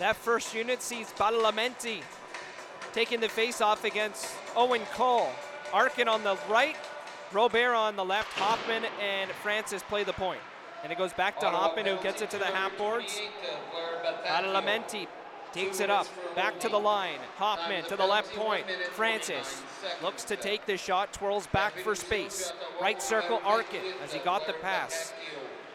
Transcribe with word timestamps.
That 0.00 0.16
first 0.16 0.54
unit 0.54 0.80
sees 0.80 1.12
Badalamenti 1.12 2.00
taking 2.94 3.20
the 3.20 3.28
face 3.28 3.60
off 3.60 3.84
against 3.84 4.34
Owen 4.56 4.80
Cole. 4.94 5.28
Arkin 5.74 6.08
on 6.08 6.24
the 6.24 6.38
right, 6.48 6.74
Robert 7.32 7.74
on 7.74 7.96
the 7.96 8.04
left, 8.04 8.32
Hoffman 8.32 8.84
and 8.98 9.30
Francis 9.42 9.82
play 9.82 10.02
the 10.02 10.14
point. 10.14 10.40
And 10.82 10.90
it 10.90 10.96
goes 10.96 11.12
back 11.12 11.38
to 11.40 11.50
Hoffman 11.50 11.84
who 11.84 12.02
gets 12.02 12.22
it 12.22 12.30
to 12.30 12.38
the 12.38 12.46
half 12.46 12.78
boards. 12.78 13.20
Badalamenti 14.26 15.06
takes 15.52 15.80
it 15.80 15.90
up, 15.90 16.06
back 16.34 16.58
to 16.60 16.70
the 16.70 16.80
line. 16.80 17.18
Hoffman 17.36 17.84
to 17.84 17.96
the 17.96 18.06
left 18.06 18.34
point. 18.34 18.64
Francis 18.92 19.60
looks 20.02 20.24
to 20.24 20.36
take 20.36 20.64
the 20.64 20.78
shot, 20.78 21.12
twirls 21.12 21.46
back 21.48 21.74
for 21.76 21.94
space. 21.94 22.54
Right 22.80 23.02
circle, 23.02 23.42
Arkin 23.44 23.82
as 24.02 24.14
he 24.14 24.20
got 24.20 24.46
the 24.46 24.54
pass. 24.54 25.12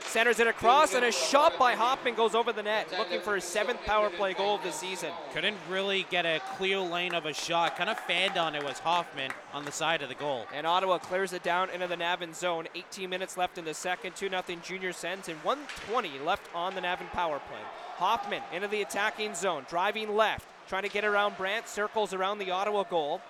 Centers 0.07 0.39
it 0.39 0.47
across, 0.47 0.93
and 0.93 1.03
a 1.03 1.11
shot 1.11 1.59
by 1.59 1.73
Hoffman 1.73 2.15
goes 2.15 2.35
over 2.35 2.53
the 2.53 2.63
net, 2.63 2.87
looking 2.97 3.19
for 3.19 3.35
his 3.35 3.43
seventh 3.43 3.83
power 3.85 4.09
play 4.09 4.33
goal 4.33 4.55
of 4.55 4.63
the 4.63 4.71
season. 4.71 5.11
Couldn't 5.33 5.57
really 5.69 6.05
get 6.09 6.25
a 6.25 6.41
clear 6.55 6.79
lane 6.79 7.13
of 7.13 7.25
a 7.25 7.33
shot. 7.33 7.75
Kind 7.75 7.89
of 7.89 7.99
fanned 7.99 8.37
on 8.37 8.55
it 8.55 8.63
was 8.63 8.79
Hoffman 8.79 9.31
on 9.53 9.65
the 9.65 9.73
side 9.73 10.01
of 10.01 10.07
the 10.07 10.15
goal. 10.15 10.45
And 10.53 10.65
Ottawa 10.65 10.99
clears 10.99 11.33
it 11.33 11.43
down 11.43 11.69
into 11.69 11.87
the 11.87 11.97
Navan 11.97 12.33
zone. 12.33 12.67
18 12.75 13.09
minutes 13.09 13.35
left 13.35 13.57
in 13.57 13.65
the 13.65 13.73
second, 13.73 14.15
2 14.15 14.29
0 14.29 14.43
junior 14.63 14.93
Sens, 14.93 15.27
and 15.27 15.37
120 15.43 16.19
left 16.19 16.47
on 16.55 16.75
the 16.75 16.81
Navan 16.81 17.07
power 17.07 17.39
play. 17.49 17.59
Hoffman 17.97 18.41
into 18.53 18.69
the 18.69 18.83
attacking 18.83 19.35
zone, 19.35 19.65
driving 19.69 20.15
left, 20.15 20.45
trying 20.69 20.83
to 20.83 20.89
get 20.89 21.03
around 21.03 21.35
Brandt, 21.35 21.67
circles 21.67 22.13
around 22.13 22.37
the 22.37 22.51
Ottawa 22.51 22.83
goal, 22.83 23.21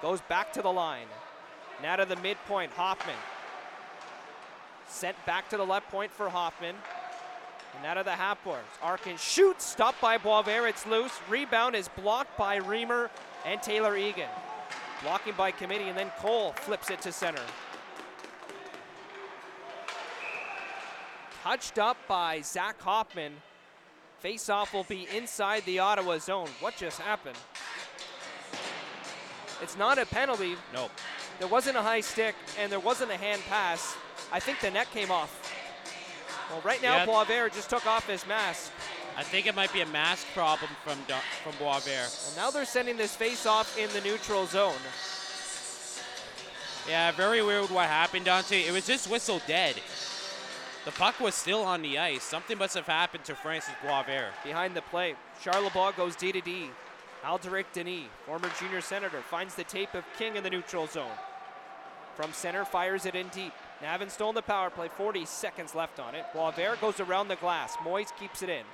goes 0.00 0.20
back 0.22 0.52
to 0.52 0.62
the 0.62 0.72
line. 0.72 1.06
Now 1.82 1.96
to 1.96 2.04
the 2.04 2.16
midpoint, 2.16 2.72
Hoffman 2.72 3.16
Sent 4.90 5.16
back 5.24 5.48
to 5.48 5.56
the 5.56 5.64
left 5.64 5.88
point 5.90 6.10
for 6.10 6.28
Hoffman. 6.28 6.74
And 7.76 7.86
out 7.86 7.96
of 7.96 8.04
the 8.04 8.10
half 8.10 8.42
boards. 8.44 8.66
Arkin 8.82 9.16
shoots, 9.16 9.64
stopped 9.64 10.00
by 10.00 10.18
Boisvert. 10.18 10.68
It's 10.68 10.84
loose. 10.86 11.12
Rebound 11.28 11.76
is 11.76 11.88
blocked 11.88 12.36
by 12.36 12.56
Reamer 12.56 13.08
and 13.46 13.62
Taylor 13.62 13.96
Egan. 13.96 14.28
Blocking 15.02 15.32
by 15.36 15.52
committee, 15.52 15.88
and 15.88 15.96
then 15.96 16.10
Cole 16.18 16.52
flips 16.56 16.90
it 16.90 17.00
to 17.02 17.12
center. 17.12 17.40
Touched 21.42 21.78
up 21.78 21.96
by 22.06 22.42
Zach 22.42 22.78
Hoffman. 22.82 23.32
Face 24.18 24.50
off 24.50 24.74
will 24.74 24.84
be 24.84 25.08
inside 25.16 25.64
the 25.64 25.78
Ottawa 25.78 26.18
zone. 26.18 26.48
What 26.58 26.76
just 26.76 27.00
happened? 27.00 27.38
It's 29.62 29.78
not 29.78 29.98
a 29.98 30.04
penalty. 30.04 30.56
Nope. 30.74 30.90
There 31.38 31.48
wasn't 31.48 31.78
a 31.78 31.82
high 31.82 32.00
stick, 32.00 32.34
and 32.60 32.70
there 32.70 32.80
wasn't 32.80 33.10
a 33.10 33.16
hand 33.16 33.40
pass. 33.48 33.96
I 34.32 34.40
think 34.40 34.60
the 34.60 34.70
net 34.70 34.90
came 34.92 35.10
off. 35.10 35.52
Well, 36.50 36.60
right 36.62 36.82
now, 36.82 36.96
yeah. 36.96 37.06
Boisvert 37.06 37.54
just 37.54 37.70
took 37.70 37.86
off 37.86 38.08
his 38.08 38.26
mask. 38.26 38.72
I 39.16 39.22
think 39.22 39.46
it 39.46 39.54
might 39.54 39.72
be 39.72 39.80
a 39.80 39.86
mask 39.86 40.26
problem 40.34 40.70
from 40.84 40.98
from 41.42 41.52
Boisvert. 41.54 42.28
And 42.28 42.36
now 42.36 42.50
they're 42.50 42.64
sending 42.64 42.96
this 42.96 43.14
face 43.14 43.46
off 43.46 43.76
in 43.78 43.90
the 43.90 44.00
neutral 44.00 44.46
zone. 44.46 44.72
Yeah, 46.88 47.12
very 47.12 47.42
weird 47.42 47.70
what 47.70 47.86
happened, 47.86 48.24
Dante. 48.24 48.62
It 48.62 48.72
was 48.72 48.86
just 48.86 49.10
whistle 49.10 49.40
dead. 49.46 49.76
The 50.84 50.92
puck 50.92 51.20
was 51.20 51.34
still 51.34 51.62
on 51.62 51.82
the 51.82 51.98
ice. 51.98 52.22
Something 52.22 52.56
must 52.56 52.74
have 52.74 52.86
happened 52.86 53.24
to 53.24 53.34
Francis 53.34 53.74
Boisvert. 53.84 54.30
Behind 54.42 54.74
the 54.74 54.82
play, 54.82 55.14
Charlebois 55.42 55.96
goes 55.96 56.16
D 56.16 56.32
to 56.32 56.40
D. 56.40 56.70
Alderic 57.22 57.66
Denis, 57.74 58.08
former 58.24 58.50
junior 58.58 58.80
senator, 58.80 59.20
finds 59.20 59.54
the 59.54 59.64
tape 59.64 59.92
of 59.94 60.04
King 60.18 60.36
in 60.36 60.42
the 60.42 60.48
neutral 60.48 60.86
zone. 60.86 61.18
From 62.14 62.32
center, 62.32 62.64
fires 62.64 63.04
it 63.04 63.14
in 63.14 63.28
deep. 63.28 63.52
Navan 63.82 64.10
stole 64.10 64.32
the 64.32 64.42
power 64.42 64.68
play, 64.68 64.88
40 64.88 65.24
seconds 65.24 65.74
left 65.74 65.98
on 65.98 66.14
it. 66.14 66.26
Boisvert 66.34 66.80
goes 66.80 67.00
around 67.00 67.28
the 67.28 67.36
glass. 67.36 67.76
Moyes 67.76 68.14
keeps 68.18 68.42
it 68.42 68.50
in. 68.50 68.64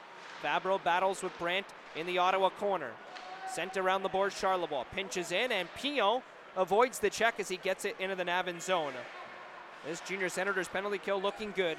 Fabro 0.43 0.83
battles 0.83 1.23
with 1.23 1.37
Brandt 1.39 1.67
in 1.95 2.07
the 2.07 2.19
Ottawa 2.19 2.51
corner. 2.51 2.91
Sent 3.49 3.77
around 3.77 4.03
the 4.03 4.09
board, 4.09 4.33
Charlebois 4.33 4.85
pinches 4.93 5.31
in, 5.31 5.53
and 5.53 5.69
Pio 5.75 6.23
avoids 6.57 6.99
the 6.99 7.11
check 7.11 7.39
as 7.39 7.49
he 7.49 7.57
gets 7.57 7.85
it 7.85 7.97
into 8.01 8.17
the 8.17 8.25
Navan 8.25 8.61
zone. 8.61 8.93
This 9.87 10.01
junior 10.01 10.29
Senators 10.29 10.69
penalty 10.69 10.99
kill 10.99 11.23
looking 11.23 11.53
good. 11.53 11.79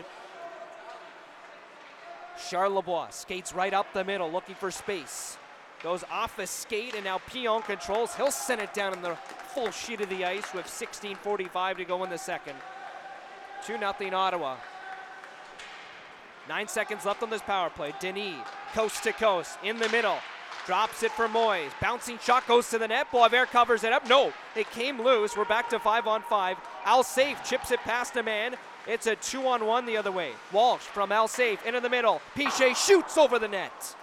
Charlebois 2.37 3.11
skates 3.11 3.53
right 3.53 3.73
up 3.73 3.91
the 3.93 4.05
middle, 4.05 4.31
looking 4.31 4.55
for 4.55 4.71
space. 4.71 5.37
Goes 5.83 6.03
off 6.09 6.39
a 6.39 6.47
skate, 6.47 6.95
and 6.95 7.03
now 7.03 7.19
Pion 7.27 7.61
controls. 7.63 8.15
He'll 8.15 8.31
send 8.31 8.61
it 8.61 8.73
down 8.73 8.93
in 8.93 9.01
the 9.01 9.15
full 9.53 9.71
sheet 9.71 10.01
of 10.01 10.09
the 10.09 10.23
ice 10.23 10.53
with 10.53 10.65
16.45 10.65 11.77
to 11.77 11.85
go 11.85 12.03
in 12.03 12.09
the 12.09 12.17
second. 12.17 12.55
2 13.67 13.77
0 13.77 14.15
Ottawa. 14.15 14.55
Nine 16.47 16.69
seconds 16.69 17.05
left 17.05 17.21
on 17.21 17.29
this 17.29 17.41
power 17.41 17.69
play. 17.69 17.93
Denis, 17.99 18.37
coast 18.73 19.03
to 19.03 19.11
coast, 19.11 19.57
in 19.61 19.77
the 19.77 19.89
middle. 19.89 20.15
Drops 20.65 21.03
it 21.03 21.11
for 21.11 21.27
Moyes. 21.27 21.71
Bouncing 21.81 22.17
shot 22.19 22.47
goes 22.47 22.69
to 22.69 22.77
the 22.77 22.87
net. 22.87 23.07
Boisvert 23.11 23.47
covers 23.47 23.83
it 23.83 23.91
up. 23.91 24.07
No, 24.07 24.31
it 24.55 24.71
came 24.71 25.01
loose. 25.01 25.35
We're 25.35 25.43
back 25.43 25.69
to 25.71 25.79
five 25.79 26.07
on 26.07 26.21
five. 26.21 26.55
Al 26.85 27.03
Safe 27.03 27.37
chips 27.43 27.71
it 27.71 27.81
past 27.81 28.15
a 28.15 28.23
man. 28.23 28.55
It's 28.87 29.05
a 29.05 29.17
two 29.17 29.45
on 29.45 29.65
one 29.65 29.85
the 29.85 29.97
other 29.97 30.13
way. 30.13 30.31
Walsh 30.53 30.81
from 30.81 31.11
Al 31.11 31.27
Safe 31.27 31.65
into 31.65 31.81
the 31.81 31.89
middle. 31.89 32.21
Piche 32.35 32.73
shoots 32.73 33.17
over 33.17 33.37
the 33.37 33.49
net. 33.49 33.95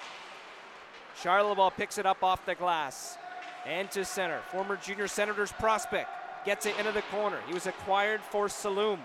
Charlebois 1.23 1.75
picks 1.75 1.97
it 1.97 2.05
up 2.05 2.23
off 2.23 2.45
the 2.45 2.55
glass. 2.55 3.17
And 3.65 3.91
to 3.93 4.05
center. 4.05 4.41
Former 4.53 4.77
junior 4.77 5.09
Senators 5.09 5.53
prospect 5.53 6.11
gets 6.45 6.67
it 6.67 6.79
into 6.79 6.93
the 6.93 7.03
corner. 7.11 7.39
He 7.47 7.55
was 7.55 7.67
acquired 7.67 8.21
for 8.21 8.49
Saloom. 8.49 8.99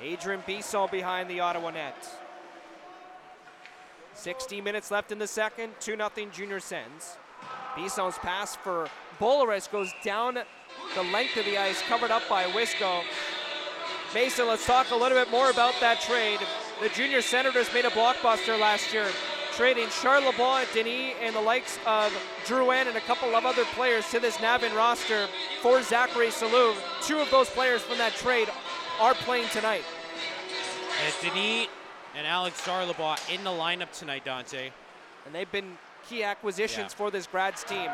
Adrian 0.00 0.42
Bisson 0.46 0.88
behind 0.90 1.28
the 1.28 1.40
Ottawa 1.40 1.70
net. 1.70 2.08
16 4.14 4.62
minutes 4.62 4.90
left 4.90 5.12
in 5.12 5.18
the 5.18 5.26
second, 5.26 5.72
2 5.80 5.96
0 5.96 6.10
Junior 6.32 6.60
Sens. 6.60 7.16
Bisson's 7.76 8.18
pass 8.18 8.54
for 8.56 8.88
Bolaris 9.18 9.70
goes 9.70 9.92
down 10.04 10.34
the 10.94 11.02
length 11.04 11.36
of 11.36 11.44
the 11.44 11.56
ice, 11.56 11.80
covered 11.82 12.10
up 12.10 12.22
by 12.28 12.44
Wisco. 12.44 13.02
Mason, 14.14 14.46
let's 14.46 14.66
talk 14.66 14.90
a 14.90 14.96
little 14.96 15.16
bit 15.16 15.30
more 15.30 15.50
about 15.50 15.74
that 15.80 16.00
trade. 16.00 16.38
The 16.82 16.90
Junior 16.90 17.22
Senators 17.22 17.72
made 17.72 17.86
a 17.86 17.90
blockbuster 17.90 18.58
last 18.60 18.92
year, 18.92 19.06
trading 19.52 19.86
Charlebois, 19.86 20.64
and 20.64 20.74
Denis, 20.74 21.14
and 21.22 21.34
the 21.34 21.40
likes 21.40 21.78
of 21.86 22.12
Drouin 22.44 22.88
and 22.88 22.96
a 22.96 23.00
couple 23.00 23.34
of 23.34 23.46
other 23.46 23.64
players 23.74 24.10
to 24.10 24.20
this 24.20 24.38
Navan 24.40 24.74
roster 24.74 25.28
for 25.62 25.82
Zachary 25.82 26.28
Saloom. 26.28 26.76
Two 27.02 27.20
of 27.20 27.30
those 27.30 27.48
players 27.48 27.80
from 27.80 27.96
that 27.98 28.12
trade 28.12 28.48
are 29.00 29.14
playing 29.14 29.48
tonight. 29.48 29.84
And 31.04 31.14
Denis 31.22 31.68
and 32.16 32.26
Alex 32.26 32.60
Charlebois 32.62 33.34
in 33.34 33.42
the 33.44 33.50
lineup 33.50 33.92
tonight, 33.96 34.24
Dante. 34.24 34.70
And 35.26 35.34
they've 35.34 35.50
been 35.50 35.76
key 36.08 36.22
acquisitions 36.22 36.92
yeah. 36.92 36.96
for 36.96 37.10
this 37.10 37.26
Grads 37.26 37.64
team. 37.64 37.90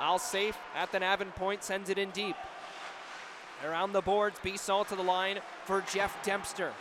Al 0.00 0.18
Safe 0.18 0.56
at 0.76 0.92
the 0.92 0.98
Navan 0.98 1.30
point 1.32 1.62
sends 1.62 1.88
it 1.88 1.98
in 1.98 2.10
deep. 2.10 2.36
Around 3.64 3.92
the 3.92 4.02
boards, 4.02 4.38
Bisson 4.42 4.84
to 4.86 4.96
the 4.96 5.02
line 5.02 5.38
for 5.64 5.82
Jeff 5.92 6.22
Dempster. 6.22 6.72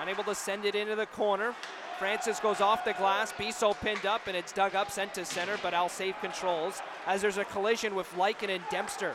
Unable 0.00 0.24
to 0.24 0.34
send 0.34 0.64
it 0.64 0.74
into 0.74 0.94
the 0.94 1.06
corner. 1.06 1.54
Francis 1.98 2.38
goes 2.38 2.60
off 2.60 2.84
the 2.84 2.92
glass. 2.92 3.32
Bisson 3.32 3.72
pinned 3.80 4.04
up, 4.04 4.26
and 4.26 4.36
it's 4.36 4.52
dug 4.52 4.74
up, 4.74 4.90
sent 4.90 5.14
to 5.14 5.24
center, 5.24 5.56
but 5.62 5.72
Al 5.72 5.88
Safe 5.88 6.14
controls 6.20 6.82
as 7.06 7.22
there's 7.22 7.38
a 7.38 7.44
collision 7.46 7.94
with 7.94 8.12
Lykin 8.14 8.50
and 8.50 8.62
Dempster. 8.70 9.14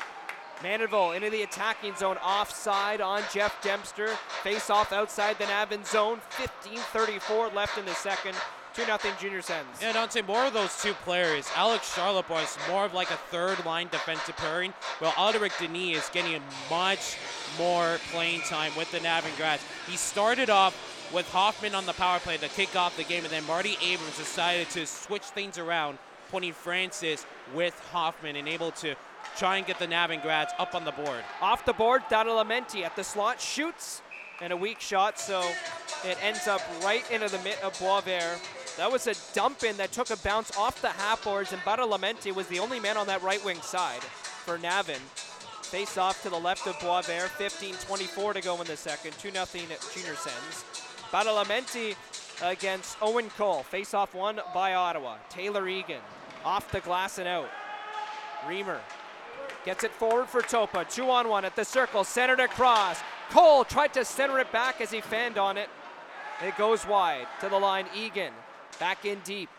Mandeville 0.63 1.11
into 1.11 1.29
the 1.29 1.44
attacking 1.44 1.95
zone, 1.95 2.17
offside 2.17 3.01
on 3.01 3.23
Jeff 3.33 3.61
Dempster. 3.61 4.09
Face 4.44 4.69
off 4.69 4.91
outside 4.91 5.38
the 5.38 5.45
Navan 5.45 5.83
zone. 5.83 6.22
15:34 6.31 7.53
left 7.53 7.77
in 7.77 7.85
the 7.85 7.95
second. 7.95 8.35
2 8.73 8.85
0 8.85 8.97
Junior. 9.19 9.41
Yeah, 9.81 9.91
don't 9.91 10.13
say 10.13 10.21
more 10.21 10.45
of 10.45 10.53
those 10.53 10.81
two 10.81 10.94
players. 10.94 11.45
Alex 11.55 11.94
Charlebois 11.94 12.44
is 12.44 12.57
more 12.69 12.85
of 12.85 12.94
like 12.94 13.11
a 13.11 13.17
third 13.17 13.66
line 13.66 13.89
defensive 13.91 14.38
pairing, 14.38 14.73
while 15.00 15.11
Alderic 15.11 15.59
Denis 15.59 16.05
is 16.05 16.09
getting 16.13 16.41
much 16.69 17.17
more 17.57 17.97
playing 18.11 18.39
time 18.41 18.71
with 18.77 18.89
the 18.91 19.01
Navan 19.01 19.31
grads. 19.35 19.63
He 19.88 19.97
started 19.97 20.50
off 20.50 20.73
with 21.13 21.29
Hoffman 21.31 21.75
on 21.75 21.85
the 21.85 21.94
power 21.94 22.19
play 22.19 22.38
to 22.38 22.47
kick 22.47 22.75
off 22.77 22.95
the 22.95 23.03
game, 23.03 23.25
and 23.25 23.33
then 23.33 23.45
Marty 23.45 23.77
Abrams 23.83 24.17
decided 24.17 24.69
to 24.69 24.85
switch 24.85 25.24
things 25.24 25.57
around, 25.57 25.97
putting 26.30 26.53
Francis 26.53 27.25
with 27.53 27.77
Hoffman 27.91 28.38
and 28.38 28.47
able 28.47 28.71
to 28.71 28.95
try 29.38 29.57
and 29.57 29.65
get 29.65 29.79
the 29.79 29.88
Navan 29.88 30.21
grads 30.21 30.53
up 30.59 30.75
on 30.75 30.85
the 30.85 30.91
board. 30.91 31.23
Off 31.41 31.65
the 31.65 31.73
board, 31.73 32.03
Badalamenti 32.09 32.83
at 32.83 32.95
the 32.95 33.03
slot 33.03 33.39
shoots 33.39 34.01
and 34.41 34.51
a 34.51 34.57
weak 34.57 34.79
shot, 34.79 35.19
so 35.19 35.41
it 36.03 36.18
ends 36.23 36.47
up 36.47 36.62
right 36.83 37.09
into 37.12 37.29
the 37.29 37.38
mitt 37.39 37.62
of 37.63 37.73
Boisvert. 37.77 38.39
That 38.77 38.91
was 38.91 39.07
a 39.07 39.13
dump 39.33 39.63
in 39.63 39.77
that 39.77 39.91
took 39.91 40.09
a 40.09 40.18
bounce 40.18 40.56
off 40.57 40.81
the 40.81 40.89
half 40.89 41.23
boards, 41.23 41.53
and 41.53 41.62
Badalamenti 41.62 42.33
was 42.33 42.47
the 42.47 42.59
only 42.59 42.79
man 42.79 42.97
on 42.97 43.07
that 43.07 43.21
right 43.21 43.44
wing 43.45 43.62
side 43.62 44.01
for 44.01 44.57
Navan. 44.57 45.01
Face 45.63 45.97
off 45.97 46.21
to 46.24 46.29
the 46.29 46.39
left 46.39 46.67
of 46.67 46.75
Boisvert, 46.77 47.29
15-24 47.38 48.33
to 48.33 48.41
go 48.41 48.59
in 48.59 48.67
the 48.67 48.75
second, 48.75 49.12
2-0 49.13 49.94
Junior 49.94 50.15
Sens. 50.15 50.65
Badalamenti 51.12 51.95
against 52.41 52.97
Owen 53.01 53.29
Cole, 53.38 53.63
face 53.63 53.94
off 53.94 54.15
one 54.15 54.39
by 54.53 54.74
Ottawa. 54.74 55.17
Taylor 55.29 55.67
Egan 55.67 56.01
off 56.44 56.71
the 56.71 56.79
glass 56.79 57.19
and 57.19 57.27
out. 57.27 57.50
Reamer 58.47 58.79
Gets 59.65 59.83
it 59.83 59.92
forward 59.92 60.27
for 60.27 60.42
Topa. 60.42 60.89
Two 60.89 61.09
on 61.09 61.27
one 61.30 61.45
at 61.45 61.56
the 61.56 61.65
circle. 61.65 62.03
Centered 62.03 62.39
across. 62.39 63.00
Cole 63.30 63.63
tried 63.63 63.94
to 63.94 64.03
center 64.03 64.39
it 64.39 64.51
back 64.51 64.81
as 64.81 64.92
he 64.92 65.01
fanned 65.01 65.38
on 65.38 65.57
it. 65.57 65.69
It 66.45 66.57
goes 66.57 66.86
wide 66.86 67.27
to 67.39 67.50
the 67.50 67.59
line. 67.59 67.86
Egan 67.95 68.33
Back 68.80 69.06
in 69.06 69.19
deep. 69.19 69.50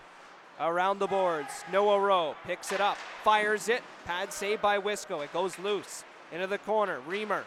Around 0.60 0.98
the 0.98 1.06
boards. 1.06 1.64
Noah 1.72 2.00
Rowe 2.00 2.34
picks 2.44 2.72
it 2.72 2.80
up. 2.80 2.96
Fires 3.22 3.68
it. 3.68 3.82
Pad 4.04 4.32
saved 4.32 4.60
by 4.60 4.78
Wisco. 4.78 5.22
It 5.22 5.32
goes 5.32 5.58
loose. 5.58 6.04
Into 6.32 6.46
the 6.46 6.58
corner. 6.58 6.98
Reamer. 7.06 7.44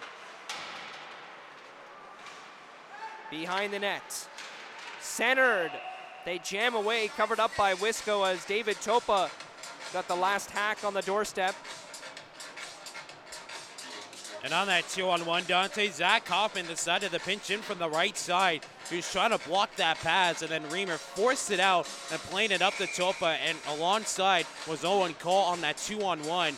Behind 3.30 3.74
the 3.74 3.80
net. 3.80 4.27
Centered. 5.01 5.71
They 6.25 6.39
jam 6.39 6.74
away, 6.75 7.09
covered 7.09 7.39
up 7.39 7.51
by 7.57 7.75
Wisco 7.75 8.27
as 8.27 8.44
David 8.45 8.77
Topa 8.77 9.30
got 9.94 10.07
the 10.07 10.15
last 10.15 10.51
hack 10.51 10.83
on 10.83 10.94
the 10.94 11.01
doorstep. 11.03 11.56
And 14.45 14.53
on 14.53 14.68
that 14.68 14.88
two 14.89 15.09
on 15.09 15.25
one, 15.25 15.44
Dante, 15.47 15.89
Zach 15.89 16.27
Hoffman 16.27 16.68
decided 16.68 17.12
to 17.12 17.19
pinch 17.19 17.50
in 17.50 17.62
from 17.62 17.80
the 17.80 17.89
right 17.89 18.15
side. 18.15 18.63
Was 18.92 19.12
trying 19.12 19.31
to 19.31 19.39
block 19.50 19.75
that 19.77 19.97
pass, 19.97 20.44
and 20.44 20.51
then 20.51 20.69
Reamer 20.69 21.00
forced 21.00 21.50
it 21.50 21.59
out 21.59 21.89
and 22.12 22.19
playing 22.21 22.51
it 22.51 22.62
up 22.62 22.75
to 22.75 22.83
Topa. 22.83 23.24
Uh, 23.24 23.38
and 23.44 23.57
alongside 23.69 24.45
was 24.68 24.86
Owen 24.86 25.15
Cole 25.15 25.45
on 25.45 25.62
that 25.62 25.77
two 25.77 26.03
on 26.03 26.24
one. 26.27 26.53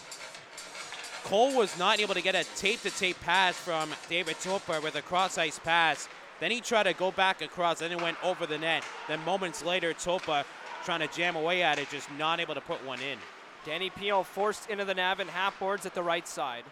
Cole 1.24 1.56
was 1.56 1.80
not 1.80 2.02
able 2.02 2.14
to 2.14 2.22
get 2.22 2.36
a 2.36 2.44
tape 2.58 2.82
to 2.82 2.90
tape 2.90 3.22
pass 3.22 3.56
from 3.56 3.90
David 4.10 4.36
Topa 4.36 4.84
with 4.84 4.96
a 4.96 5.02
cross 5.02 5.38
ice 5.38 5.58
pass. 5.58 6.10
Then 6.42 6.52
he 6.52 6.60
tried 6.60 6.84
to 6.84 6.94
go 6.94 7.12
back 7.12 7.42
across, 7.42 7.82
and 7.82 7.94
it 7.94 8.02
went 8.02 8.18
over 8.22 8.46
the 8.46 8.58
net. 8.58 8.84
Then 9.08 9.24
moments 9.24 9.64
later, 9.64 9.94
Topa 9.94 10.44
trying 10.84 11.08
to 11.08 11.16
jam 11.16 11.38
away 11.38 11.64
at 11.64 11.80
it, 11.80 11.90
just 11.90 12.12
not 12.18 12.42
able 12.42 12.56
to 12.56 12.62
put 12.62 12.86
one 12.86 13.00
in. 13.00 13.18
Danny 13.66 13.90
Peel 13.90 14.26
forced 14.26 14.70
into 14.70 14.84
the 14.84 14.94
Navan 14.94 15.30
half 15.30 15.58
boards 15.58 15.86
at 15.86 15.94
the 15.94 16.04
right 16.04 16.28
side. 16.28 16.66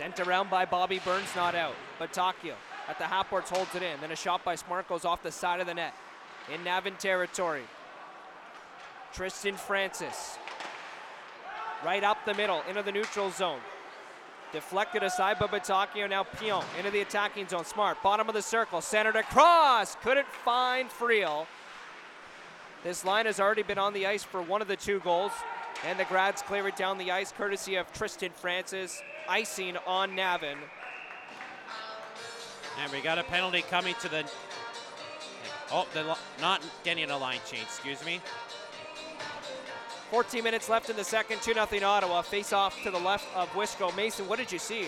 Sent 0.00 0.18
around 0.20 0.48
by 0.48 0.64
Bobby 0.64 0.98
Burns, 1.04 1.28
not 1.36 1.54
out. 1.54 1.74
But 1.98 2.14
Takio 2.14 2.54
at 2.88 2.96
the 2.96 3.04
half 3.04 3.28
boards 3.28 3.50
holds 3.50 3.74
it 3.74 3.82
in. 3.82 4.00
Then 4.00 4.10
a 4.10 4.16
shot 4.16 4.42
by 4.42 4.54
Smart 4.54 4.88
goes 4.88 5.04
off 5.04 5.22
the 5.22 5.30
side 5.30 5.60
of 5.60 5.66
the 5.66 5.74
net 5.74 5.92
in 6.50 6.64
Navan 6.64 6.94
territory. 6.96 7.64
Tristan 9.12 9.56
Francis 9.56 10.38
right 11.84 12.02
up 12.02 12.16
the 12.24 12.32
middle 12.32 12.62
into 12.66 12.82
the 12.82 12.90
neutral 12.90 13.28
zone. 13.28 13.60
Deflected 14.54 15.02
aside 15.02 15.38
by 15.38 15.48
Batakio, 15.48 16.08
now 16.08 16.22
Pion 16.22 16.64
into 16.78 16.90
the 16.90 17.02
attacking 17.02 17.46
zone. 17.48 17.66
Smart, 17.66 18.02
bottom 18.02 18.26
of 18.26 18.34
the 18.34 18.40
circle, 18.40 18.80
centered 18.80 19.16
across. 19.16 19.96
Couldn't 19.96 20.28
find 20.28 20.88
Friel. 20.88 21.46
This 22.82 23.04
line 23.04 23.26
has 23.26 23.38
already 23.38 23.64
been 23.64 23.76
on 23.76 23.92
the 23.92 24.06
ice 24.06 24.24
for 24.24 24.40
one 24.40 24.62
of 24.62 24.68
the 24.68 24.76
two 24.76 25.00
goals. 25.00 25.32
And 25.86 25.98
the 26.00 26.04
Grads 26.04 26.40
clear 26.40 26.66
it 26.68 26.76
down 26.76 26.96
the 26.96 27.10
ice 27.10 27.32
courtesy 27.32 27.74
of 27.74 27.92
Tristan 27.92 28.30
Francis. 28.30 29.02
Icing 29.28 29.76
on 29.86 30.14
Navan. 30.14 30.58
And 32.82 32.92
we 32.92 33.00
got 33.00 33.18
a 33.18 33.24
penalty 33.24 33.62
coming 33.62 33.94
to 34.00 34.08
the. 34.08 34.24
Oh, 35.72 35.86
the, 35.94 36.16
not 36.40 36.62
getting 36.82 37.10
a 37.10 37.16
line 37.16 37.40
change, 37.46 37.64
excuse 37.64 38.04
me. 38.04 38.20
14 40.10 40.42
minutes 40.42 40.68
left 40.68 40.90
in 40.90 40.96
the 40.96 41.04
second, 41.04 41.40
2 41.40 41.54
0 41.54 41.66
Ottawa. 41.84 42.22
Face 42.22 42.52
off 42.52 42.82
to 42.82 42.90
the 42.90 42.98
left 42.98 43.26
of 43.36 43.48
Wisco. 43.50 43.94
Mason, 43.96 44.28
what 44.28 44.38
did 44.38 44.50
you 44.50 44.58
see? 44.58 44.86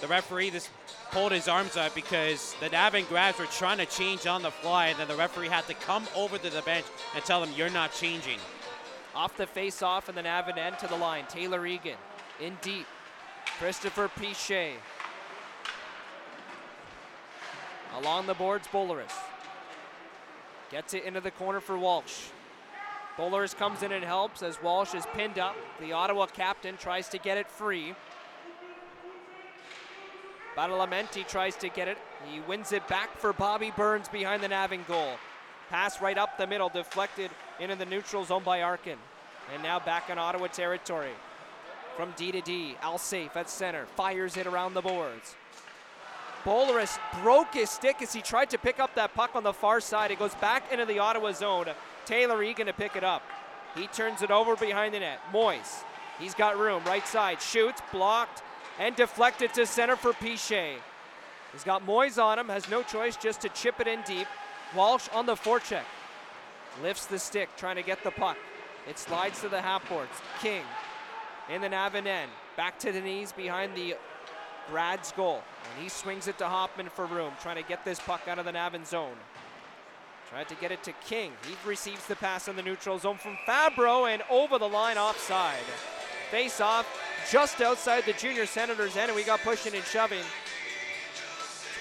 The 0.00 0.06
referee 0.06 0.50
just 0.50 0.68
pulled 1.10 1.32
his 1.32 1.48
arms 1.48 1.76
up 1.76 1.94
because 1.94 2.54
the 2.60 2.68
Navan 2.68 3.04
Grads 3.04 3.38
were 3.38 3.46
trying 3.46 3.78
to 3.78 3.86
change 3.86 4.26
on 4.26 4.42
the 4.42 4.50
fly, 4.50 4.88
and 4.88 4.98
then 4.98 5.08
the 5.08 5.16
referee 5.16 5.48
had 5.48 5.66
to 5.68 5.74
come 5.74 6.04
over 6.14 6.36
to 6.36 6.50
the 6.50 6.62
bench 6.62 6.84
and 7.14 7.24
tell 7.24 7.40
them, 7.40 7.50
You're 7.56 7.70
not 7.70 7.94
changing. 7.94 8.38
Off 9.14 9.36
the 9.36 9.46
face 9.46 9.82
off 9.82 10.08
and 10.08 10.16
the 10.16 10.22
Navan 10.22 10.58
end 10.58 10.78
to 10.80 10.86
the 10.86 10.96
line. 10.96 11.24
Taylor 11.28 11.66
Egan 11.66 11.96
in 12.40 12.56
deep. 12.62 12.86
Christopher 13.62 14.08
Pichet. 14.08 14.72
Along 17.96 18.26
the 18.26 18.34
boards, 18.34 18.66
Bolaris. 18.66 19.14
Gets 20.72 20.94
it 20.94 21.04
into 21.04 21.20
the 21.20 21.30
corner 21.30 21.60
for 21.60 21.78
Walsh. 21.78 22.30
Bolaris 23.16 23.56
comes 23.56 23.84
in 23.84 23.92
and 23.92 24.04
helps 24.04 24.42
as 24.42 24.60
Walsh 24.60 24.94
is 24.94 25.06
pinned 25.14 25.38
up. 25.38 25.54
The 25.78 25.92
Ottawa 25.92 26.26
captain 26.26 26.76
tries 26.76 27.08
to 27.10 27.18
get 27.18 27.38
it 27.38 27.48
free. 27.48 27.94
Badalamenti 30.56 31.24
tries 31.28 31.54
to 31.58 31.68
get 31.68 31.86
it. 31.86 31.98
He 32.28 32.40
wins 32.40 32.72
it 32.72 32.88
back 32.88 33.16
for 33.16 33.32
Bobby 33.32 33.72
Burns 33.76 34.08
behind 34.08 34.42
the 34.42 34.48
Navan 34.48 34.84
goal. 34.88 35.12
Pass 35.70 36.00
right 36.00 36.18
up 36.18 36.36
the 36.36 36.48
middle, 36.48 36.68
deflected 36.68 37.30
into 37.60 37.76
the 37.76 37.86
neutral 37.86 38.24
zone 38.24 38.42
by 38.42 38.62
Arkin. 38.62 38.98
And 39.54 39.62
now 39.62 39.78
back 39.78 40.10
in 40.10 40.18
Ottawa 40.18 40.48
territory. 40.48 41.12
From 41.96 42.12
D 42.16 42.32
to 42.32 42.40
D, 42.40 42.76
Alsafe 42.82 43.36
at 43.36 43.50
center, 43.50 43.86
fires 43.86 44.36
it 44.36 44.46
around 44.46 44.74
the 44.74 44.80
boards. 44.80 45.36
Bolaris 46.44 46.98
broke 47.22 47.54
his 47.54 47.70
stick 47.70 48.02
as 48.02 48.12
he 48.12 48.20
tried 48.20 48.50
to 48.50 48.58
pick 48.58 48.80
up 48.80 48.94
that 48.94 49.14
puck 49.14 49.36
on 49.36 49.44
the 49.44 49.52
far 49.52 49.80
side. 49.80 50.10
It 50.10 50.18
goes 50.18 50.34
back 50.36 50.72
into 50.72 50.86
the 50.86 50.98
Ottawa 50.98 51.32
zone. 51.32 51.66
Taylor 52.04 52.42
Egan 52.42 52.66
to 52.66 52.72
pick 52.72 52.96
it 52.96 53.04
up. 53.04 53.22
He 53.76 53.86
turns 53.86 54.22
it 54.22 54.30
over 54.30 54.56
behind 54.56 54.94
the 54.94 55.00
net. 55.00 55.20
Moyes, 55.32 55.84
he's 56.18 56.34
got 56.34 56.58
room, 56.58 56.82
right 56.84 57.06
side, 57.06 57.40
shoots, 57.40 57.80
blocked, 57.92 58.42
and 58.78 58.96
deflected 58.96 59.54
to 59.54 59.66
center 59.66 59.94
for 59.94 60.12
Pichet. 60.14 60.78
He's 61.52 61.64
got 61.64 61.86
Moyes 61.86 62.22
on 62.22 62.38
him, 62.38 62.48
has 62.48 62.68
no 62.70 62.82
choice 62.82 63.16
just 63.16 63.42
to 63.42 63.48
chip 63.50 63.80
it 63.80 63.86
in 63.86 64.00
deep. 64.02 64.26
Walsh 64.74 65.08
on 65.12 65.26
the 65.26 65.34
forecheck. 65.34 65.84
Lifts 66.82 67.06
the 67.06 67.18
stick, 67.18 67.50
trying 67.56 67.76
to 67.76 67.82
get 67.82 68.02
the 68.02 68.10
puck. 68.10 68.38
It 68.88 68.98
slides 68.98 69.42
to 69.42 69.48
the 69.48 69.60
half 69.60 69.86
boards. 69.88 70.10
King 70.40 70.62
in 71.52 71.60
the 71.60 71.68
Navan 71.68 72.06
end. 72.06 72.30
Back 72.56 72.78
to 72.80 72.92
the 72.92 73.00
knees 73.00 73.32
behind 73.32 73.74
the 73.74 73.96
Brad's 74.70 75.12
goal. 75.12 75.42
And 75.74 75.82
he 75.82 75.88
swings 75.88 76.26
it 76.28 76.38
to 76.38 76.46
Hoffman 76.46 76.88
for 76.88 77.06
room, 77.06 77.32
trying 77.42 77.62
to 77.62 77.68
get 77.68 77.84
this 77.84 78.00
puck 78.00 78.22
out 78.26 78.38
of 78.38 78.44
the 78.44 78.52
Navan 78.52 78.84
zone. 78.84 79.16
Tried 80.30 80.48
to 80.48 80.54
get 80.54 80.72
it 80.72 80.82
to 80.84 80.92
King. 81.06 81.32
He 81.46 81.54
receives 81.68 82.06
the 82.06 82.16
pass 82.16 82.48
in 82.48 82.56
the 82.56 82.62
neutral 82.62 82.98
zone 82.98 83.18
from 83.18 83.36
Fabro 83.46 84.12
and 84.12 84.22
over 84.30 84.58
the 84.58 84.68
line 84.68 84.96
offside. 84.96 85.58
Face 86.30 86.60
off 86.60 86.86
just 87.30 87.60
outside 87.60 88.04
the 88.04 88.14
junior 88.14 88.46
Senators 88.46 88.96
end, 88.96 89.10
and 89.10 89.16
we 89.16 89.22
got 89.22 89.40
pushing 89.40 89.74
and 89.74 89.84
shoving. 89.84 90.24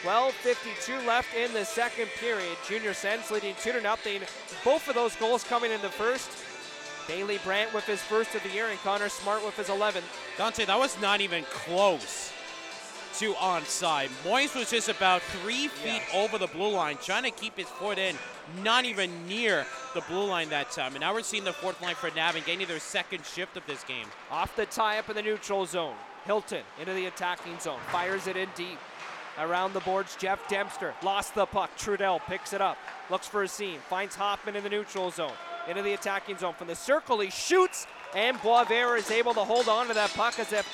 12.52 0.03 1.05
left 1.05 1.33
in 1.35 1.53
the 1.53 1.63
second 1.63 2.07
period. 2.19 2.57
Junior 2.67 2.93
Sens 2.93 3.31
leading 3.31 3.55
2 3.61 3.71
to 3.71 3.81
nothing. 3.81 4.21
Both 4.65 4.89
of 4.89 4.95
those 4.95 5.15
goals 5.15 5.43
coming 5.43 5.71
in 5.71 5.81
the 5.81 5.89
first. 5.89 6.29
Bailey 7.07 7.39
Brandt 7.43 7.73
with 7.73 7.85
his 7.85 8.01
first 8.01 8.35
of 8.35 8.43
the 8.43 8.49
year 8.49 8.67
and 8.67 8.79
Connor 8.79 9.09
Smart 9.09 9.43
with 9.45 9.55
his 9.57 9.67
11th. 9.67 10.03
Dante, 10.37 10.65
that 10.65 10.79
was 10.79 10.99
not 11.01 11.21
even 11.21 11.43
close 11.45 12.31
to 13.19 13.33
onside. 13.33 14.09
Moyes 14.23 14.55
was 14.55 14.71
just 14.71 14.89
about 14.89 15.21
three 15.21 15.67
feet 15.67 16.01
yeah. 16.11 16.19
over 16.19 16.37
the 16.37 16.47
blue 16.47 16.69
line, 16.69 16.97
trying 17.01 17.23
to 17.23 17.31
keep 17.31 17.57
his 17.57 17.67
foot 17.67 17.97
in, 17.97 18.15
not 18.63 18.85
even 18.85 19.27
near 19.27 19.65
the 19.93 20.01
blue 20.01 20.25
line 20.25 20.49
that 20.49 20.71
time. 20.71 20.93
And 20.93 21.01
now 21.01 21.13
we're 21.13 21.21
seeing 21.21 21.43
the 21.43 21.53
fourth 21.53 21.81
line 21.81 21.95
for 21.95 22.09
Navan 22.11 22.43
getting 22.45 22.67
their 22.67 22.79
second 22.79 23.25
shift 23.25 23.57
of 23.57 23.65
this 23.67 23.83
game. 23.83 24.07
Off 24.31 24.55
the 24.55 24.65
tie 24.65 24.97
up 24.97 25.09
in 25.09 25.15
the 25.15 25.21
neutral 25.21 25.65
zone. 25.65 25.95
Hilton 26.25 26.61
into 26.79 26.93
the 26.93 27.07
attacking 27.07 27.59
zone, 27.59 27.79
fires 27.91 28.27
it 28.27 28.37
in 28.37 28.47
deep. 28.55 28.77
Around 29.39 29.73
the 29.73 29.79
boards, 29.79 30.15
Jeff 30.17 30.47
Dempster 30.47 30.93
lost 31.03 31.33
the 31.33 31.45
puck. 31.45 31.71
Trudell 31.77 32.19
picks 32.27 32.53
it 32.53 32.61
up, 32.61 32.77
looks 33.09 33.27
for 33.27 33.43
a 33.43 33.47
seam, 33.47 33.79
finds 33.89 34.15
Hoffman 34.15 34.55
in 34.55 34.63
the 34.63 34.69
neutral 34.69 35.09
zone. 35.09 35.31
Into 35.71 35.83
the 35.83 35.93
attacking 35.93 36.37
zone. 36.37 36.53
From 36.53 36.67
the 36.67 36.75
circle, 36.75 37.21
he 37.21 37.29
shoots, 37.29 37.87
and 38.13 38.35
Boisvert 38.39 38.97
is 38.97 39.09
able 39.09 39.33
to 39.35 39.39
hold 39.39 39.69
on 39.69 39.87
to 39.87 39.93
that 39.93 40.09
puck 40.09 40.37
as 40.37 40.51
if 40.51 40.67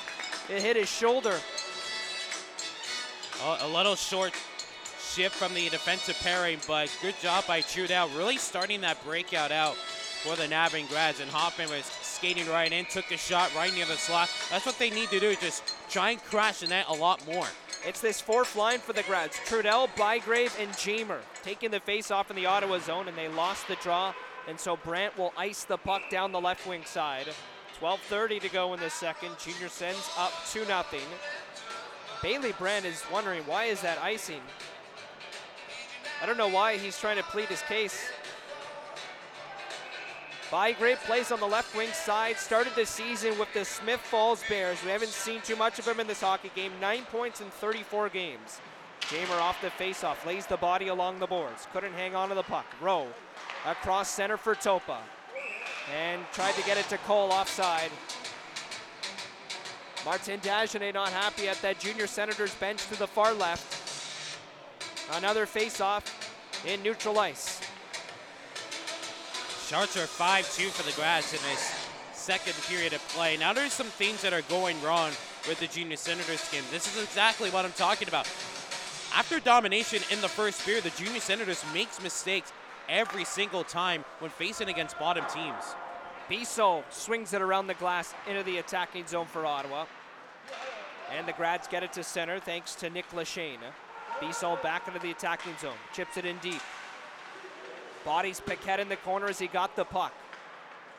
it 0.50 0.60
hit 0.60 0.74
his 0.74 0.88
shoulder. 0.88 1.38
Uh, 3.44 3.58
a 3.60 3.68
little 3.68 3.94
short 3.94 4.32
shift 5.00 5.36
from 5.36 5.54
the 5.54 5.68
defensive 5.68 6.18
pairing, 6.20 6.58
but 6.66 6.90
good 7.00 7.14
job 7.22 7.46
by 7.46 7.60
Trudell, 7.60 8.08
really 8.18 8.38
starting 8.38 8.80
that 8.80 9.00
breakout 9.04 9.52
out 9.52 9.76
for 9.76 10.34
the 10.34 10.48
Navan 10.48 10.86
grads. 10.86 11.20
And 11.20 11.30
Hoffman 11.30 11.70
was 11.70 11.84
skating 11.84 12.48
right 12.48 12.72
in, 12.72 12.84
took 12.86 13.08
the 13.08 13.16
shot 13.16 13.54
right 13.54 13.72
near 13.72 13.86
the 13.86 13.92
slot. 13.92 14.28
That's 14.50 14.66
what 14.66 14.80
they 14.80 14.90
need 14.90 15.10
to 15.10 15.20
do, 15.20 15.36
just 15.36 15.62
try 15.88 16.10
and 16.10 16.24
crash 16.24 16.58
the 16.58 16.66
net 16.66 16.86
a 16.88 16.94
lot 16.94 17.24
more. 17.24 17.46
It's 17.86 18.00
this 18.00 18.20
fourth 18.20 18.56
line 18.56 18.80
for 18.80 18.94
the 18.94 19.04
Grads. 19.04 19.36
Trudell, 19.46 19.94
Bygrave, 19.94 20.60
and 20.60 20.72
Jamer 20.72 21.20
taking 21.44 21.70
the 21.70 21.78
face 21.78 22.10
off 22.10 22.30
in 22.30 22.36
the 22.36 22.46
Ottawa 22.46 22.80
zone, 22.80 23.06
and 23.06 23.16
they 23.16 23.28
lost 23.28 23.68
the 23.68 23.76
draw. 23.76 24.12
And 24.48 24.58
so 24.58 24.76
Brandt 24.76 25.16
will 25.18 25.34
ice 25.36 25.64
the 25.64 25.76
puck 25.76 26.08
down 26.10 26.32
the 26.32 26.40
left 26.40 26.66
wing 26.66 26.82
side. 26.84 27.26
12.30 27.80 28.40
to 28.40 28.48
go 28.48 28.72
in 28.72 28.80
the 28.80 28.88
second. 28.88 29.38
Junior 29.38 29.68
sends 29.68 30.10
up 30.18 30.32
2 30.50 30.64
0. 30.64 30.84
Bailey 32.22 32.52
Brandt 32.58 32.86
is 32.86 33.04
wondering 33.12 33.42
why 33.46 33.64
is 33.64 33.82
that 33.82 33.98
icing? 34.02 34.40
I 36.22 36.26
don't 36.26 36.38
know 36.38 36.48
why 36.48 36.78
he's 36.78 36.98
trying 36.98 37.18
to 37.18 37.22
plead 37.24 37.48
his 37.48 37.62
case. 37.62 38.10
Bygrave 40.50 40.98
plays 41.04 41.30
on 41.30 41.40
the 41.40 41.46
left 41.46 41.76
wing 41.76 41.90
side. 41.92 42.38
Started 42.38 42.72
the 42.74 42.86
season 42.86 43.38
with 43.38 43.52
the 43.52 43.66
Smiths 43.66 44.02
Falls 44.04 44.42
Bears. 44.48 44.82
We 44.82 44.90
haven't 44.90 45.10
seen 45.10 45.42
too 45.42 45.56
much 45.56 45.78
of 45.78 45.86
him 45.86 46.00
in 46.00 46.06
this 46.06 46.22
hockey 46.22 46.50
game. 46.56 46.72
Nine 46.80 47.04
points 47.12 47.42
in 47.42 47.50
34 47.50 48.08
games. 48.08 48.60
Jamer 49.02 49.40
off 49.40 49.60
the 49.60 49.68
faceoff, 49.68 50.24
lays 50.26 50.46
the 50.46 50.56
body 50.56 50.88
along 50.88 51.18
the 51.18 51.26
boards. 51.26 51.68
Couldn't 51.72 51.92
hang 51.92 52.14
on 52.14 52.30
to 52.30 52.34
the 52.34 52.42
puck. 52.42 52.66
Rowe 52.80 53.08
across 53.66 54.08
center 54.08 54.36
for 54.36 54.54
Topa. 54.54 54.98
And 55.96 56.22
tried 56.32 56.54
to 56.54 56.62
get 56.64 56.76
it 56.76 56.88
to 56.90 56.98
Cole 56.98 57.32
offside. 57.32 57.90
Martin 60.04 60.38
Dagenet 60.40 60.94
not 60.94 61.08
happy 61.08 61.48
at 61.48 61.60
that 61.62 61.78
junior 61.80 62.06
Senators 62.06 62.54
bench 62.54 62.86
to 62.88 62.98
the 62.98 63.06
far 63.06 63.32
left. 63.32 63.74
Another 65.14 65.46
face-off 65.46 66.04
in 66.66 66.82
neutral 66.82 67.18
ice. 67.18 67.60
Sharks 69.66 69.96
are 69.96 70.06
5-2 70.06 70.70
for 70.70 70.82
the 70.82 70.92
Grads 70.92 71.32
in 71.32 71.40
this 71.50 71.88
second 72.12 72.54
period 72.68 72.92
of 72.92 73.06
play. 73.08 73.36
Now 73.36 73.52
there's 73.52 73.72
some 73.72 73.86
things 73.86 74.20
that 74.22 74.32
are 74.32 74.42
going 74.42 74.80
wrong 74.82 75.10
with 75.48 75.60
the 75.60 75.66
Junior 75.66 75.96
Senators 75.96 76.48
team. 76.50 76.62
This 76.70 76.86
is 76.86 77.02
exactly 77.02 77.50
what 77.50 77.64
I'm 77.64 77.72
talking 77.72 78.08
about. 78.08 78.26
After 79.14 79.40
domination 79.40 80.02
in 80.12 80.20
the 80.20 80.28
first 80.28 80.64
period, 80.64 80.84
the 80.84 80.90
Junior 81.02 81.20
Senators 81.20 81.64
makes 81.72 82.02
mistakes 82.02 82.52
every 82.88 83.24
single 83.24 83.64
time 83.64 84.04
when 84.18 84.30
facing 84.30 84.68
against 84.68 84.98
bottom 84.98 85.24
teams. 85.32 85.74
Biso 86.28 86.84
swings 86.90 87.32
it 87.32 87.40
around 87.40 87.66
the 87.66 87.74
glass 87.74 88.14
into 88.28 88.42
the 88.42 88.58
attacking 88.58 89.06
zone 89.06 89.26
for 89.26 89.46
Ottawa. 89.46 89.86
And 91.16 91.26
the 91.26 91.32
Grads 91.32 91.68
get 91.68 91.82
it 91.82 91.92
to 91.94 92.02
center 92.02 92.38
thanks 92.38 92.74
to 92.76 92.90
Nick 92.90 93.12
Lachine. 93.14 93.60
Biso 94.20 94.60
back 94.62 94.86
into 94.88 95.00
the 95.00 95.10
attacking 95.10 95.54
zone, 95.60 95.76
chips 95.92 96.16
it 96.16 96.26
in 96.26 96.36
deep. 96.38 96.60
Bodies 98.04 98.40
Paquette 98.40 98.80
in 98.80 98.88
the 98.88 98.96
corner 98.96 99.26
as 99.26 99.38
he 99.38 99.46
got 99.46 99.74
the 99.76 99.84
puck. 99.84 100.12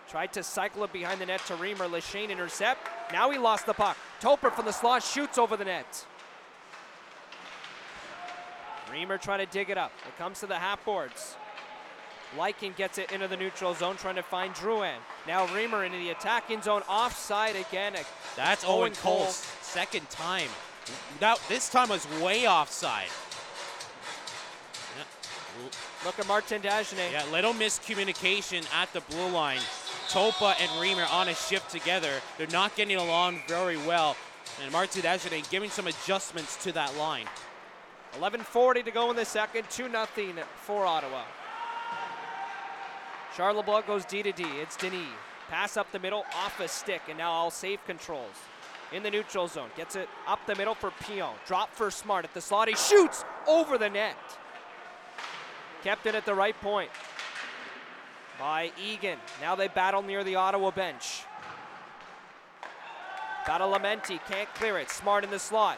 Tried 0.10 0.34
to 0.34 0.44
cycle 0.44 0.84
it 0.84 0.92
behind 0.92 1.22
the 1.22 1.26
net 1.28 1.42
to 1.46 1.54
Reimer. 1.54 1.90
Lachine 1.90 2.32
intercept. 2.32 2.90
Now 3.12 3.30
he 3.30 3.38
lost 3.38 3.68
the 3.68 3.74
puck. 3.74 3.96
Topa 4.20 4.52
from 4.52 4.66
the 4.66 4.72
slot 4.72 5.04
shoots 5.04 5.38
over 5.38 5.56
the 5.56 5.66
net. 5.66 6.06
Reimer 8.92 9.22
trying 9.22 9.46
to 9.46 9.46
dig 9.46 9.70
it 9.70 9.78
up. 9.78 9.92
It 10.08 10.18
comes 10.18 10.40
to 10.40 10.48
the 10.48 10.56
half 10.56 10.84
boards. 10.84 11.36
Lykin 12.38 12.76
gets 12.76 12.98
it 12.98 13.12
into 13.12 13.28
the 13.28 13.38
neutral 13.38 13.74
zone, 13.74 13.96
trying 13.96 14.16
to 14.16 14.24
find 14.24 14.54
Drouin. 14.54 14.98
Now 15.28 15.48
Reimer 15.48 15.86
into 15.86 15.98
the 15.98 16.10
attacking 16.10 16.62
zone, 16.62 16.84
offside 16.88 17.56
again. 17.56 17.94
That's 18.36 18.64
Owen 18.66 18.94
Cole's 18.94 19.48
second 19.62 20.10
time. 20.10 20.50
Now, 21.22 21.36
this 21.48 21.70
time 21.70 21.90
was 21.90 22.08
way 22.22 22.48
offside. 22.48 23.10
Look 26.06 26.18
at 26.18 26.28
Martin 26.28 26.62
Dagenet. 26.62 27.12
Yeah, 27.12 27.26
little 27.32 27.54
miscommunication 27.54 28.66
at 28.74 28.92
the 28.94 29.02
blue 29.02 29.28
line. 29.30 29.60
Topa 30.08 30.56
and 30.60 30.70
Reimer 30.82 31.12
on 31.14 31.28
a 31.28 31.36
shift 31.36 31.70
together. 31.70 32.14
They're 32.38 32.48
not 32.48 32.76
getting 32.76 32.98
along 32.98 33.42
very 33.48 33.78
well. 33.78 34.16
And 34.64 34.72
Martin 34.72 35.02
Dagenet 35.02 35.50
giving 35.50 35.70
some 35.70 35.88
adjustments 35.88 36.56
to 36.64 36.72
that 36.74 36.96
line. 36.98 37.26
11.40 38.20 38.86
to 38.86 38.92
go 38.92 39.10
in 39.12 39.16
the 39.16 39.26
second, 39.26 39.70
2 39.70 39.90
0 39.90 40.08
for 40.56 40.86
Ottawa. 40.86 41.24
Charlebois 43.40 43.88
goes 43.88 44.04
D 44.04 44.22
to 44.22 44.34
D. 44.34 44.44
It's 44.62 44.76
Denis. 44.76 45.08
Pass 45.50 45.78
up 45.78 45.90
the 45.94 46.00
middle, 46.00 46.26
off 46.36 46.60
a 46.60 46.68
stick, 46.68 47.02
and 47.08 47.18
now 47.18 47.32
Alsafe 47.32 47.80
controls. 47.88 48.36
In 48.92 49.02
the 49.02 49.10
neutral 49.10 49.48
zone. 49.48 49.70
Gets 49.78 49.96
it 49.96 50.10
up 50.28 50.40
the 50.46 50.56
middle 50.56 50.76
for 50.76 50.92
Pion. 50.92 51.36
Drop 51.48 51.74
for 51.74 51.90
Smart 51.90 52.26
at 52.26 52.34
the 52.34 52.42
slot. 52.42 52.68
He 52.68 52.76
shoots 52.76 53.24
over 53.48 53.78
the 53.78 53.90
net. 53.90 54.18
Kept 55.84 56.06
it 56.06 56.16
at 56.16 56.26
the 56.26 56.34
right 56.34 56.60
point 56.60 56.90
by 58.38 58.72
Egan. 58.84 59.20
Now 59.40 59.56
they 59.56 59.70
battle 59.70 60.02
near 60.02 60.26
the 60.26 60.36
Ottawa 60.36 60.72
bench. 60.72 61.22
Badalamenti 63.46 64.20
can't 64.30 64.54
clear 64.56 64.78
it. 64.80 64.90
Smart 64.90 65.24
in 65.24 65.30
the 65.30 65.40
slot. 65.40 65.78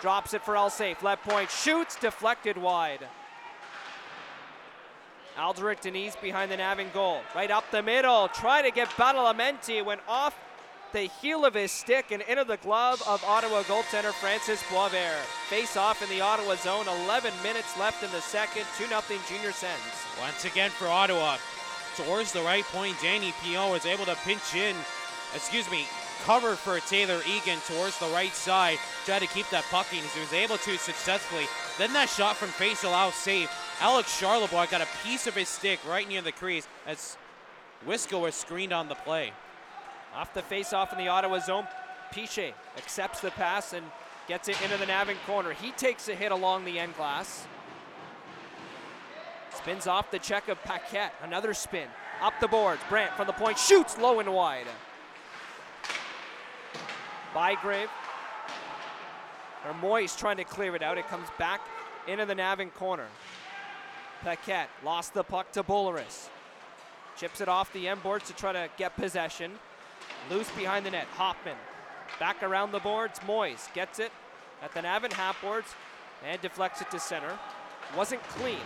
Drops 0.00 0.32
it 0.32 0.44
for 0.44 0.54
Alsafe. 0.54 1.02
Left 1.02 1.24
point. 1.28 1.50
Shoots. 1.50 1.96
Deflected 1.96 2.56
wide. 2.56 3.00
Alderic 5.38 5.80
Denis 5.80 6.16
behind 6.16 6.50
the 6.50 6.56
Navan 6.56 6.88
goal. 6.92 7.20
Right 7.34 7.50
up 7.50 7.64
the 7.70 7.82
middle. 7.82 8.28
Try 8.28 8.62
to 8.62 8.70
get 8.70 8.88
Badalamenti. 8.90 9.84
Went 9.84 10.00
off 10.08 10.36
the 10.92 11.10
heel 11.20 11.44
of 11.44 11.54
his 11.54 11.70
stick 11.70 12.10
and 12.10 12.22
into 12.22 12.44
the 12.44 12.56
glove 12.58 13.02
of 13.06 13.24
Ottawa 13.24 13.62
goaltender 13.62 14.12
Francis 14.12 14.62
Boisvert. 14.64 15.24
Face 15.48 15.76
off 15.76 16.02
in 16.02 16.08
the 16.08 16.20
Ottawa 16.20 16.56
zone. 16.56 16.86
11 17.06 17.32
minutes 17.42 17.78
left 17.78 18.02
in 18.02 18.10
the 18.10 18.20
second. 18.20 18.64
2 18.76 18.86
0 18.86 19.00
Junior 19.28 19.52
Sens. 19.52 19.80
Once 20.20 20.44
again 20.44 20.70
for 20.70 20.88
Ottawa. 20.88 21.36
Towards 21.96 22.32
the 22.32 22.42
right 22.42 22.64
point, 22.64 22.96
Danny 23.02 23.34
Pion 23.42 23.70
was 23.70 23.84
able 23.84 24.04
to 24.04 24.14
pinch 24.24 24.54
in, 24.54 24.76
excuse 25.34 25.68
me, 25.70 25.86
cover 26.24 26.56
for 26.56 26.78
Taylor 26.80 27.20
Egan 27.26 27.58
towards 27.66 27.98
the 27.98 28.06
right 28.06 28.34
side. 28.34 28.78
Tried 29.04 29.20
to 29.20 29.26
keep 29.26 29.48
that 29.50 29.64
puck 29.64 29.86
in. 29.92 29.98
He 29.98 30.20
was 30.20 30.32
able 30.32 30.58
to 30.58 30.78
successfully. 30.78 31.46
Then 31.78 31.92
that 31.92 32.08
shot 32.08 32.36
from 32.36 32.48
Faisal 32.50 32.92
Alsafe. 32.92 33.48
Alex 33.80 34.20
Charlebois 34.20 34.70
got 34.70 34.80
a 34.80 34.88
piece 35.04 35.26
of 35.26 35.34
his 35.34 35.48
stick 35.48 35.80
right 35.88 36.08
near 36.08 36.22
the 36.22 36.32
crease 36.32 36.68
as 36.86 37.16
Wisco 37.86 38.20
was 38.20 38.34
screened 38.34 38.72
on 38.72 38.88
the 38.88 38.94
play. 38.94 39.32
Off 40.14 40.34
the 40.34 40.42
face-off 40.42 40.92
in 40.92 40.98
the 40.98 41.08
Ottawa 41.08 41.38
zone, 41.38 41.66
Piche 42.12 42.52
accepts 42.76 43.20
the 43.20 43.30
pass 43.30 43.72
and 43.72 43.86
gets 44.28 44.48
it 44.48 44.60
into 44.62 44.76
the 44.76 44.86
Navan 44.86 45.16
corner. 45.26 45.52
He 45.52 45.70
takes 45.72 46.08
a 46.08 46.14
hit 46.14 46.32
along 46.32 46.64
the 46.64 46.78
end 46.78 46.96
glass. 46.96 47.46
Spins 49.56 49.86
off 49.86 50.10
the 50.10 50.18
check 50.18 50.48
of 50.48 50.62
Paquette. 50.62 51.14
Another 51.22 51.54
spin. 51.54 51.88
Up 52.20 52.34
the 52.40 52.48
boards. 52.48 52.80
Brandt 52.88 53.12
from 53.14 53.26
the 53.26 53.32
point 53.32 53.58
shoots 53.58 53.98
low 53.98 54.20
and 54.20 54.32
wide. 54.32 54.66
Bygrave. 57.34 57.88
Or 59.66 59.74
Moyes 59.74 60.16
trying 60.18 60.38
to 60.38 60.44
clear 60.44 60.74
it 60.74 60.82
out. 60.82 60.98
It 60.98 61.06
comes 61.08 61.28
back 61.38 61.60
into 62.06 62.26
the 62.26 62.34
Navan 62.34 62.70
corner. 62.70 63.06
Paquette 64.22 64.68
lost 64.84 65.14
the 65.14 65.22
puck 65.22 65.52
to 65.52 65.62
Bolaris. 65.62 66.28
Chips 67.16 67.40
it 67.40 67.48
off 67.48 67.72
the 67.72 67.88
end 67.88 68.02
boards 68.02 68.26
to 68.28 68.34
try 68.34 68.52
to 68.52 68.68
get 68.76 68.96
possession. 68.96 69.52
Loose 70.30 70.50
behind 70.52 70.86
the 70.86 70.90
net. 70.90 71.06
Hoffman 71.16 71.56
back 72.18 72.42
around 72.42 72.72
the 72.72 72.78
boards. 72.78 73.18
Moyes 73.20 73.72
gets 73.74 73.98
it 73.98 74.12
at 74.62 74.72
the 74.72 74.82
Navan 74.82 75.10
half 75.10 75.40
boards 75.40 75.74
and 76.26 76.40
deflects 76.40 76.80
it 76.80 76.90
to 76.90 76.98
center. 76.98 77.38
Wasn't 77.96 78.22
clean. 78.28 78.58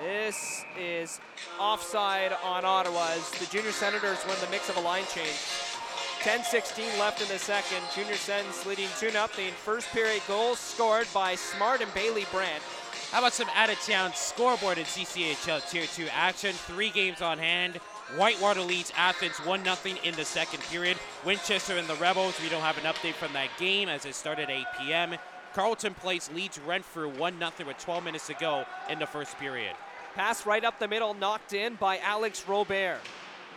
This 0.00 0.64
is 0.78 1.20
offside 1.58 2.32
on 2.44 2.64
Ottawa 2.64 3.10
as 3.12 3.30
the 3.32 3.46
Junior 3.46 3.70
Senators 3.70 4.18
win 4.26 4.36
the 4.40 4.50
mix 4.50 4.68
of 4.68 4.76
a 4.76 4.80
line 4.80 5.04
change. 5.14 5.38
10-16 6.24 6.98
left 6.98 7.20
in 7.20 7.28
the 7.28 7.38
second. 7.38 7.82
Junior 7.94 8.14
Sens 8.14 8.64
leading 8.64 8.88
2-0. 8.98 9.50
First 9.50 9.86
period 9.88 10.22
goals 10.26 10.58
scored 10.58 11.06
by 11.12 11.34
Smart 11.34 11.82
and 11.82 11.92
Bailey 11.92 12.24
Brandt. 12.32 12.62
How 13.10 13.18
about 13.18 13.34
some 13.34 13.50
out-of-town 13.54 14.12
scoreboard 14.14 14.78
in 14.78 14.84
CCHL 14.84 15.70
Tier 15.70 15.84
2 15.84 16.06
action? 16.10 16.54
Three 16.54 16.88
games 16.88 17.20
on 17.20 17.36
hand. 17.36 17.74
Whitewater 18.16 18.62
leads 18.62 18.90
Athens 18.96 19.34
1-0 19.34 20.02
in 20.02 20.14
the 20.14 20.24
second 20.24 20.62
period. 20.62 20.96
Winchester 21.26 21.76
and 21.76 21.86
the 21.86 21.94
Rebels, 21.96 22.40
we 22.40 22.48
don't 22.48 22.62
have 22.62 22.78
an 22.78 22.84
update 22.84 23.12
from 23.12 23.34
that 23.34 23.50
game 23.58 23.90
as 23.90 24.06
it 24.06 24.14
started 24.14 24.44
at 24.44 24.50
8 24.50 24.64
p.m. 24.80 25.16
Carleton 25.52 25.92
Place 25.92 26.30
leads 26.32 26.58
Renfrew 26.58 27.12
1-0 27.12 27.66
with 27.66 27.76
12 27.76 28.02
minutes 28.02 28.28
to 28.28 28.34
go 28.34 28.64
in 28.88 28.98
the 28.98 29.06
first 29.06 29.38
period. 29.38 29.76
Pass 30.14 30.46
right 30.46 30.64
up 30.64 30.78
the 30.78 30.88
middle, 30.88 31.12
knocked 31.12 31.52
in 31.52 31.74
by 31.74 31.98
Alex 31.98 32.48
Robert. 32.48 33.00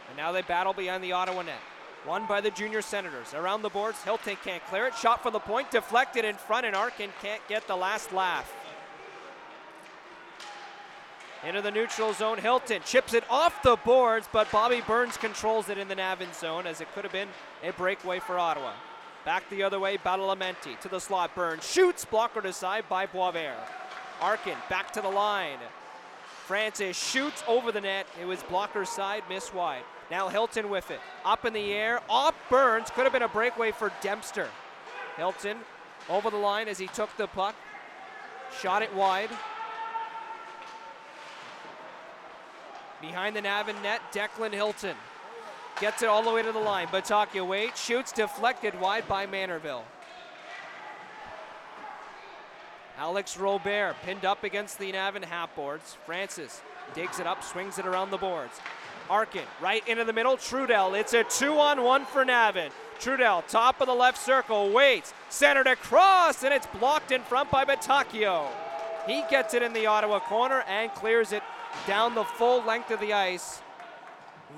And 0.09 0.17
now 0.17 0.33
they 0.33 0.41
battle 0.41 0.73
behind 0.73 1.01
the 1.01 1.13
Ottawa 1.13 1.43
net. 1.43 1.61
Won 2.07 2.25
by 2.25 2.39
the 2.39 2.51
junior 2.51 2.81
Senators. 2.81 3.33
Around 3.33 3.63
the 3.63 3.69
boards, 3.69 4.01
Hilton 4.01 4.37
can't 4.41 4.65
clear 4.67 4.87
it. 4.87 4.95
Shot 4.95 5.21
for 5.21 5.29
the 5.29 5.39
point, 5.39 5.69
deflected 5.71 6.23
in 6.23 6.35
front, 6.35 6.65
and 6.65 6.73
Arkin 6.73 7.09
can't 7.21 7.45
get 7.49 7.67
the 7.67 7.75
last 7.75 8.13
laugh. 8.13 8.53
Into 11.45 11.61
the 11.61 11.69
neutral 11.69 12.13
zone, 12.13 12.37
Hilton 12.37 12.81
chips 12.85 13.13
it 13.13 13.25
off 13.29 13.61
the 13.61 13.75
boards, 13.75 14.29
but 14.31 14.49
Bobby 14.51 14.81
Burns 14.87 15.17
controls 15.17 15.67
it 15.67 15.77
in 15.77 15.89
the 15.89 15.95
Navan 15.95 16.33
zone 16.33 16.65
as 16.65 16.79
it 16.79 16.87
could 16.95 17.03
have 17.03 17.11
been 17.11 17.27
a 17.61 17.71
breakaway 17.73 18.19
for 18.19 18.39
Ottawa. 18.39 18.71
Back 19.25 19.49
the 19.49 19.61
other 19.63 19.79
way, 19.79 19.97
Badalamenti 19.97 20.79
to 20.79 20.87
the 20.87 20.99
slot. 20.99 21.35
Burns 21.35 21.69
shoots, 21.69 22.05
blocker 22.05 22.41
to 22.41 22.53
side 22.53 22.85
by 22.87 23.05
Boisvert. 23.05 23.53
Arkin 24.21 24.57
back 24.69 24.91
to 24.93 25.01
the 25.01 25.09
line. 25.09 25.59
Francis 26.45 26.97
shoots 26.97 27.43
over 27.47 27.73
the 27.73 27.81
net. 27.81 28.07
It 28.19 28.25
was 28.25 28.41
blocker 28.43 28.85
side, 28.85 29.23
miss 29.29 29.53
wide. 29.53 29.83
Now 30.09 30.29
Hilton 30.29 30.69
with 30.69 30.89
it. 30.91 30.99
Up 31.25 31.45
in 31.45 31.53
the 31.53 31.73
air, 31.73 32.01
off 32.09 32.35
Burns. 32.49 32.89
Could 32.89 33.03
have 33.03 33.13
been 33.13 33.23
a 33.23 33.27
breakaway 33.27 33.71
for 33.71 33.91
Dempster. 34.01 34.47
Hilton 35.17 35.57
over 36.09 36.29
the 36.29 36.37
line 36.37 36.67
as 36.67 36.77
he 36.77 36.87
took 36.87 37.15
the 37.17 37.27
puck. 37.27 37.55
Shot 38.61 38.81
it 38.81 38.93
wide. 38.93 39.29
Behind 43.01 43.35
the 43.35 43.41
Navan 43.41 43.81
net, 43.83 44.01
Declan 44.11 44.53
Hilton. 44.53 44.95
Gets 45.79 46.01
it 46.01 46.09
all 46.09 46.23
the 46.23 46.31
way 46.31 46.41
to 46.41 46.51
the 46.51 46.59
line. 46.59 46.87
Batakia 46.87 47.45
waits, 47.45 47.83
shoots, 47.83 48.11
deflected 48.11 48.79
wide 48.79 49.07
by 49.07 49.27
Manorville. 49.27 49.83
Alex 52.97 53.37
Robert 53.37 53.95
pinned 54.03 54.25
up 54.25 54.43
against 54.43 54.79
the 54.79 54.91
Navan 54.91 55.21
half 55.21 55.55
boards. 55.55 55.97
Francis 56.07 56.61
digs 56.95 57.19
it 57.19 57.27
up, 57.27 57.43
swings 57.43 57.77
it 57.77 57.85
around 57.85 58.09
the 58.09 58.17
boards. 58.17 58.59
Arkin 59.09 59.45
right 59.61 59.87
into 59.87 60.03
the 60.03 60.13
middle. 60.13 60.37
Trudell. 60.37 60.99
It's 60.99 61.13
a 61.13 61.23
two 61.23 61.59
on 61.59 61.83
one 61.83 62.05
for 62.05 62.23
Navan. 62.25 62.71
Trudell, 62.99 63.47
top 63.47 63.79
of 63.79 63.87
the 63.87 63.93
left 63.93 64.17
circle, 64.17 64.71
waits, 64.71 65.13
centered 65.29 65.67
across, 65.67 66.43
and 66.43 66.53
it's 66.53 66.65
blocked 66.65 67.11
in 67.11 67.21
front 67.21 67.51
by 67.51 67.63
Batacchio. 67.63 68.47
He 69.05 69.23
gets 69.29 69.53
it 69.53 69.61
in 69.61 69.73
the 69.73 69.85
Ottawa 69.85 70.19
corner 70.19 70.63
and 70.67 70.91
clears 70.93 71.31
it 71.31 71.43
down 71.85 72.15
the 72.15 72.23
full 72.23 72.63
length 72.63 72.89
of 72.89 72.99
the 72.99 73.13
ice, 73.13 73.61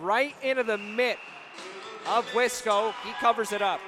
right 0.02 0.36
into 0.42 0.64
the 0.64 0.78
mitt 0.78 1.18
of 2.08 2.26
Wisco. 2.28 2.94
He 3.04 3.12
covers 3.20 3.52
it 3.52 3.62
up. 3.62 3.82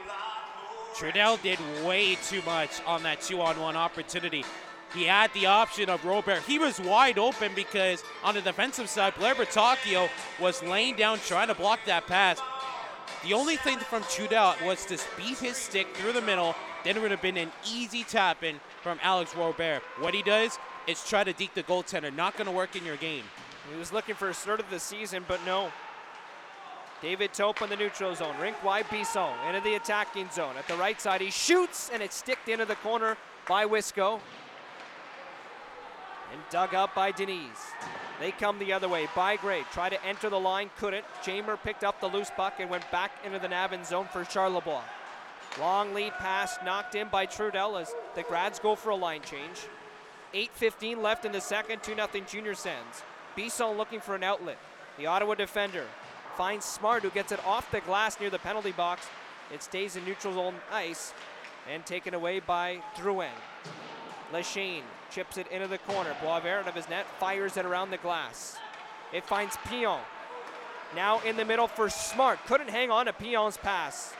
Trudell 0.95 1.41
did 1.41 1.57
way 1.85 2.15
too 2.15 2.41
much 2.45 2.81
on 2.85 3.03
that 3.03 3.21
two 3.21 3.39
on 3.39 3.57
one 3.59 3.77
opportunity. 3.77 4.43
He 4.93 5.05
had 5.05 5.33
the 5.33 5.45
option 5.45 5.89
of 5.89 6.03
Robert. 6.03 6.41
He 6.43 6.59
was 6.59 6.79
wide 6.79 7.17
open 7.17 7.53
because 7.55 8.03
on 8.23 8.35
the 8.35 8.41
defensive 8.41 8.89
side, 8.89 9.15
Blair 9.15 9.35
Bertocchio 9.35 10.09
was 10.39 10.61
laying 10.63 10.95
down 10.95 11.19
trying 11.19 11.47
to 11.47 11.55
block 11.55 11.79
that 11.85 12.07
pass. 12.07 12.41
The 13.23 13.33
only 13.33 13.55
thing 13.55 13.77
from 13.77 14.03
Trudell 14.03 14.65
was 14.65 14.85
to 14.87 14.99
beat 15.15 15.37
his 15.37 15.55
stick 15.55 15.87
through 15.95 16.13
the 16.13 16.21
middle. 16.21 16.55
Then 16.83 16.97
it 16.97 17.01
would 17.01 17.11
have 17.11 17.21
been 17.21 17.37
an 17.37 17.51
easy 17.71 18.03
tap 18.03 18.43
in 18.43 18.59
from 18.81 18.99
Alex 19.01 19.35
Robert. 19.35 19.81
What 19.99 20.13
he 20.13 20.23
does 20.23 20.57
is 20.87 21.03
try 21.07 21.23
to 21.23 21.31
deke 21.31 21.53
the 21.53 21.63
goaltender. 21.63 22.13
Not 22.13 22.35
going 22.35 22.47
to 22.47 22.51
work 22.51 22.75
in 22.75 22.83
your 22.83 22.97
game. 22.97 23.23
He 23.71 23.77
was 23.77 23.93
looking 23.93 24.15
for 24.15 24.29
a 24.29 24.33
start 24.33 24.59
of 24.59 24.69
the 24.69 24.79
season, 24.79 25.23
but 25.27 25.39
no. 25.45 25.71
David 27.01 27.31
Topa 27.33 27.63
in 27.63 27.69
the 27.69 27.77
neutral 27.77 28.13
zone. 28.15 28.35
Rink 28.41 28.61
wide 28.63 28.85
Bisson 28.89 29.33
into 29.47 29.61
the 29.61 29.75
attacking 29.75 30.29
zone. 30.31 30.55
At 30.57 30.67
the 30.67 30.75
right 30.75 30.99
side, 30.99 31.21
he 31.21 31.31
shoots, 31.31 31.89
and 31.93 32.01
it's 32.01 32.15
sticked 32.15 32.49
into 32.49 32.65
the 32.65 32.75
corner 32.75 33.17
by 33.47 33.65
Wisco. 33.65 34.19
And 36.31 36.41
dug 36.49 36.73
up 36.73 36.95
by 36.95 37.11
Denis. 37.11 37.71
They 38.19 38.31
come 38.31 38.59
the 38.59 38.71
other 38.71 38.87
way. 38.87 39.07
Bygrave 39.15 39.65
tried 39.71 39.89
to 39.89 40.05
enter 40.05 40.29
the 40.29 40.39
line, 40.39 40.69
couldn't. 40.77 41.05
Jamer 41.23 41.61
picked 41.61 41.83
up 41.83 41.99
the 41.99 42.07
loose 42.07 42.31
puck 42.35 42.53
and 42.59 42.69
went 42.69 42.89
back 42.91 43.11
into 43.25 43.39
the 43.39 43.49
Navan 43.49 43.83
zone 43.83 44.07
for 44.11 44.23
Charlebois. 44.23 44.83
Long 45.59 45.93
lead 45.93 46.13
pass 46.13 46.57
knocked 46.63 46.95
in 46.95 47.09
by 47.09 47.25
Trudell 47.25 47.81
as 47.81 47.93
the 48.15 48.23
Grads 48.23 48.59
go 48.59 48.75
for 48.75 48.91
a 48.91 48.95
line 48.95 49.21
change. 49.21 49.67
8.15 50.33 51.01
left 51.01 51.25
in 51.25 51.31
the 51.33 51.41
second, 51.41 51.83
2 51.83 51.95
0 51.95 52.07
Junior 52.27 52.55
Sens. 52.55 53.03
Bisson 53.35 53.77
looking 53.77 53.99
for 53.99 54.15
an 54.15 54.23
outlet. 54.23 54.57
The 54.97 55.07
Ottawa 55.07 55.35
defender 55.35 55.85
finds 56.37 56.65
Smart, 56.65 57.03
who 57.03 57.09
gets 57.09 57.31
it 57.31 57.45
off 57.45 57.69
the 57.71 57.81
glass 57.81 58.19
near 58.19 58.29
the 58.29 58.39
penalty 58.39 58.71
box. 58.71 59.07
It 59.53 59.61
stays 59.61 59.95
in 59.95 60.05
neutral 60.05 60.33
zone 60.33 60.55
ice 60.71 61.13
and 61.69 61.85
taken 61.85 62.13
away 62.13 62.39
by 62.39 62.81
Drouin. 62.95 63.29
Lachine 64.31 64.83
chips 65.11 65.37
it 65.37 65.47
into 65.51 65.67
the 65.67 65.77
corner. 65.79 66.15
Boisvert 66.23 66.61
out 66.61 66.67
of 66.67 66.75
his 66.75 66.89
net 66.89 67.05
fires 67.19 67.57
it 67.57 67.65
around 67.65 67.91
the 67.91 67.97
glass. 67.97 68.57
It 69.13 69.25
finds 69.25 69.57
Pion. 69.67 70.01
Now 70.95 71.19
in 71.21 71.35
the 71.37 71.45
middle 71.45 71.67
for 71.67 71.89
Smart. 71.89 72.39
Couldn't 72.47 72.69
hang 72.69 72.89
on 72.89 73.05
to 73.05 73.13
Pion's 73.13 73.57
pass. 73.57 74.13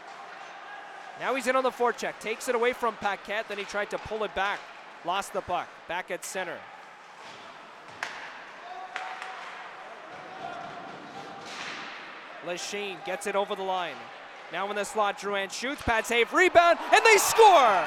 Now 1.20 1.36
he's 1.36 1.48
in 1.48 1.56
on 1.56 1.64
the 1.64 1.72
forecheck. 1.72 2.20
Takes 2.20 2.48
it 2.50 2.56
away 2.56 2.74
from 2.74 2.96
Paquette. 2.96 3.48
Then 3.48 3.58
he 3.58 3.64
tried 3.64 3.90
to 3.92 3.98
pull 3.98 4.24
it 4.24 4.34
back. 4.36 4.60
Lost 5.06 5.34
the 5.34 5.42
puck. 5.42 5.68
Back 5.88 6.12
at 6.12 6.26
center. 6.26 6.58
Lachine 12.46 12.98
gets 13.06 13.28
it 13.28 13.36
over 13.36 13.56
the 13.56 13.64
line. 13.64 13.96
Now 14.52 14.70
in 14.70 14.76
the 14.76 14.84
slot, 14.84 15.20
Drouin 15.20 15.52
shoots, 15.52 15.82
pad 15.82 16.06
save, 16.06 16.34
rebound, 16.34 16.80
and 16.94 17.06
they 17.06 17.18
score! 17.18 17.86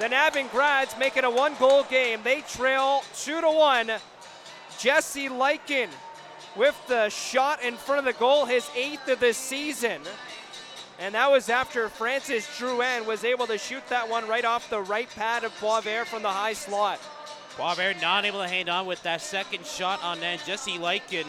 The 0.00 0.08
Navan 0.08 0.46
Grads 0.52 0.96
make 0.96 1.16
it 1.16 1.24
a 1.24 1.30
one 1.30 1.54
goal 1.58 1.82
game. 1.84 2.20
They 2.22 2.42
trail 2.42 3.02
two 3.16 3.40
to 3.40 3.50
one. 3.50 3.90
Jesse 4.78 5.28
Lykin 5.28 5.88
with 6.56 6.76
the 6.86 7.08
shot 7.08 7.62
in 7.62 7.74
front 7.74 7.98
of 7.98 8.04
the 8.04 8.18
goal, 8.18 8.44
his 8.44 8.68
eighth 8.76 9.08
of 9.08 9.18
the 9.18 9.32
season. 9.34 10.00
And 11.00 11.14
that 11.14 11.30
was 11.30 11.48
after 11.48 11.88
Francis 11.88 12.46
Drouin 12.58 13.06
was 13.06 13.24
able 13.24 13.46
to 13.48 13.58
shoot 13.58 13.82
that 13.88 14.08
one 14.08 14.26
right 14.28 14.44
off 14.44 14.70
the 14.70 14.80
right 14.80 15.08
pad 15.10 15.42
of 15.42 15.52
Boisvert 15.58 16.06
from 16.06 16.22
the 16.22 16.30
high 16.30 16.52
slot. 16.52 17.00
Boisvert 17.56 18.00
not 18.00 18.24
able 18.24 18.40
to 18.40 18.48
hang 18.48 18.68
on 18.68 18.86
with 18.86 19.02
that 19.02 19.20
second 19.20 19.66
shot 19.66 20.02
on 20.04 20.20
net. 20.20 20.40
Jesse 20.46 20.78
Lykin. 20.78 21.26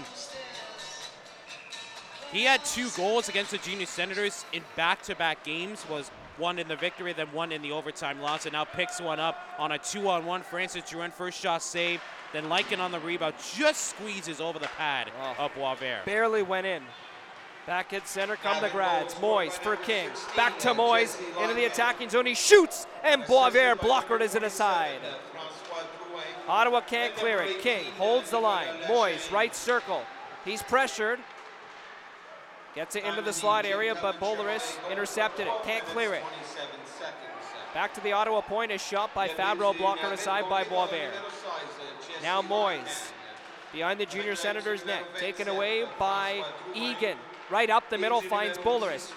He 2.32 2.44
had 2.44 2.64
two 2.64 2.90
goals 2.96 3.30
against 3.30 3.50
the 3.50 3.58
Junior 3.58 3.88
Senators 3.88 4.46
in 4.54 4.62
back-to-back 4.76 5.44
games. 5.44 5.84
Was 5.90 6.12
one 6.40 6.58
in 6.58 6.68
the 6.68 6.76
victory, 6.76 7.14
then 7.14 7.28
one 7.32 7.52
in 7.52 7.62
the 7.62 7.72
overtime 7.72 8.20
loss, 8.22 8.46
and 8.46 8.54
now 8.54 8.64
picks 8.64 9.00
one 9.00 9.20
up 9.20 9.38
on 9.60 9.74
a 9.74 9.78
two-on-one. 9.78 10.42
Francis 10.42 10.84
Drouin 10.84 11.12
first 11.12 11.40
shot 11.40 11.62
save, 11.62 12.02
then 12.34 12.46
Lykin 12.46 12.80
on 12.80 12.92
the 12.92 13.00
rebound, 13.00 13.36
just 13.56 13.90
squeezes 13.90 14.40
over 14.42 14.58
the 14.58 14.70
pad 14.78 15.12
oh, 15.22 15.46
of 15.46 15.54
Boisvert. 15.54 16.06
Barely 16.06 16.42
went 16.42 16.66
in. 16.66 16.82
Back 17.68 17.94
at 17.94 18.08
center 18.08 18.36
come 18.36 18.62
the 18.64 18.70
grads. 18.70 19.14
Moyes 19.16 19.52
for 19.52 19.76
King. 19.76 20.10
Back 20.36 20.58
to 20.60 20.70
Moyes 20.70 21.20
into 21.40 21.54
the 21.54 21.66
attacking 21.66 22.10
zone. 22.10 22.26
He 22.26 22.34
shoots, 22.34 22.88
and 23.04 23.22
Boisvert 23.24 23.80
blockered 23.80 24.22
it 24.22 24.42
aside. 24.42 25.00
Ottawa 26.48 26.82
can't 26.82 27.16
clear 27.16 27.42
it. 27.42 27.60
King 27.60 27.86
holds 27.98 28.32
the 28.32 28.40
line. 28.40 28.74
Moyes, 28.88 29.32
right 29.32 29.54
circle. 29.54 30.02
He's 30.46 30.64
pressured. 30.64 31.20
Gets 32.80 32.96
it 32.96 33.04
into 33.04 33.22
the 33.22 33.34
slot 33.34 33.66
area, 33.66 33.94
but 34.02 34.22
Bolaris 34.22 34.78
intercepted 34.90 35.48
it. 35.48 35.54
Can't 35.66 35.84
clear 35.88 36.14
it. 36.14 36.24
Back 37.74 37.94
to 37.96 38.00
the 38.02 38.14
Ottawa 38.14 38.40
point. 38.40 38.72
A 38.72 38.78
shot 38.78 39.14
by 39.14 39.28
Fabro, 39.28 39.78
blocker 39.78 40.14
aside 40.14 40.46
by 40.50 40.64
Boisvert. 40.64 41.12
Now 42.24 42.42
Moyes 42.42 43.12
behind 43.74 44.00
the 44.00 44.06
junior 44.06 44.34
Senators 44.34 44.86
net. 44.86 45.04
Taken 45.18 45.50
away 45.50 45.84
by 46.00 46.42
Egan. 46.74 47.18
Right 47.50 47.70
up 47.70 47.90
the 47.90 47.98
middle 47.98 48.22
finds 48.22 48.58
Bolaris. 48.58 49.12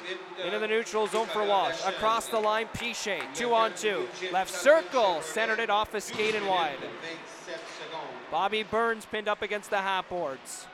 Into 0.44 0.59
the 0.59 0.66
neutral 0.66 1.07
zone 1.07 1.29
for 1.29 1.44
Walsh. 1.44 1.87
Across 1.87 2.31
the 2.31 2.40
line, 2.40 2.66
Piche. 2.75 3.22
Two 3.33 3.55
on 3.55 3.75
two. 3.77 4.09
Left 4.33 4.51
circle. 4.51 5.22
Centered 5.22 5.61
it 5.61 5.70
off 5.70 5.94
a 5.94 6.01
skate 6.01 6.35
and 6.35 6.48
wide. 6.48 6.79
Bobby 8.29 8.64
Burns 8.64 9.05
pinned 9.05 9.29
up 9.29 9.40
against 9.40 9.70
the 9.70 9.79
half 9.79 10.09
boards. 10.09 10.66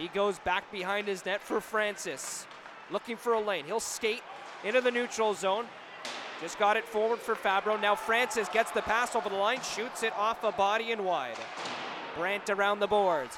He 0.00 0.08
goes 0.08 0.38
back 0.38 0.72
behind 0.72 1.06
his 1.08 1.26
net 1.26 1.42
for 1.42 1.60
Francis. 1.60 2.46
Looking 2.90 3.18
for 3.18 3.34
a 3.34 3.40
lane. 3.40 3.66
He'll 3.66 3.80
skate 3.80 4.22
into 4.64 4.80
the 4.80 4.90
neutral 4.90 5.34
zone. 5.34 5.66
Just 6.40 6.58
got 6.58 6.78
it 6.78 6.86
forward 6.86 7.18
for 7.18 7.34
Fabro. 7.34 7.78
Now 7.78 7.94
Francis 7.94 8.48
gets 8.48 8.70
the 8.70 8.80
pass 8.80 9.14
over 9.14 9.28
the 9.28 9.34
line, 9.34 9.60
shoots 9.60 10.02
it 10.02 10.14
off 10.16 10.42
a 10.42 10.52
body 10.52 10.92
and 10.92 11.04
wide. 11.04 11.36
Brandt 12.16 12.48
around 12.48 12.80
the 12.80 12.86
boards. 12.86 13.36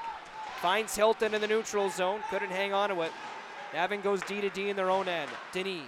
Finds 0.61 0.95
Hilton 0.95 1.35
in 1.35 1.41
the 1.41 1.49
neutral 1.49 1.91
zone. 1.91 2.21
Couldn't 2.31 2.53
hang 2.53 2.73
on 2.73 2.91
to 2.91 3.03
it. 3.03 3.11
Navan 3.75 4.01
goes 4.01 4.21
D 4.23 4.41
to 4.41 4.49
D 4.49 4.71
in 4.71 4.77
their 4.77 4.89
own 4.89 5.09
end. 5.09 5.31
Denis. 5.51 5.83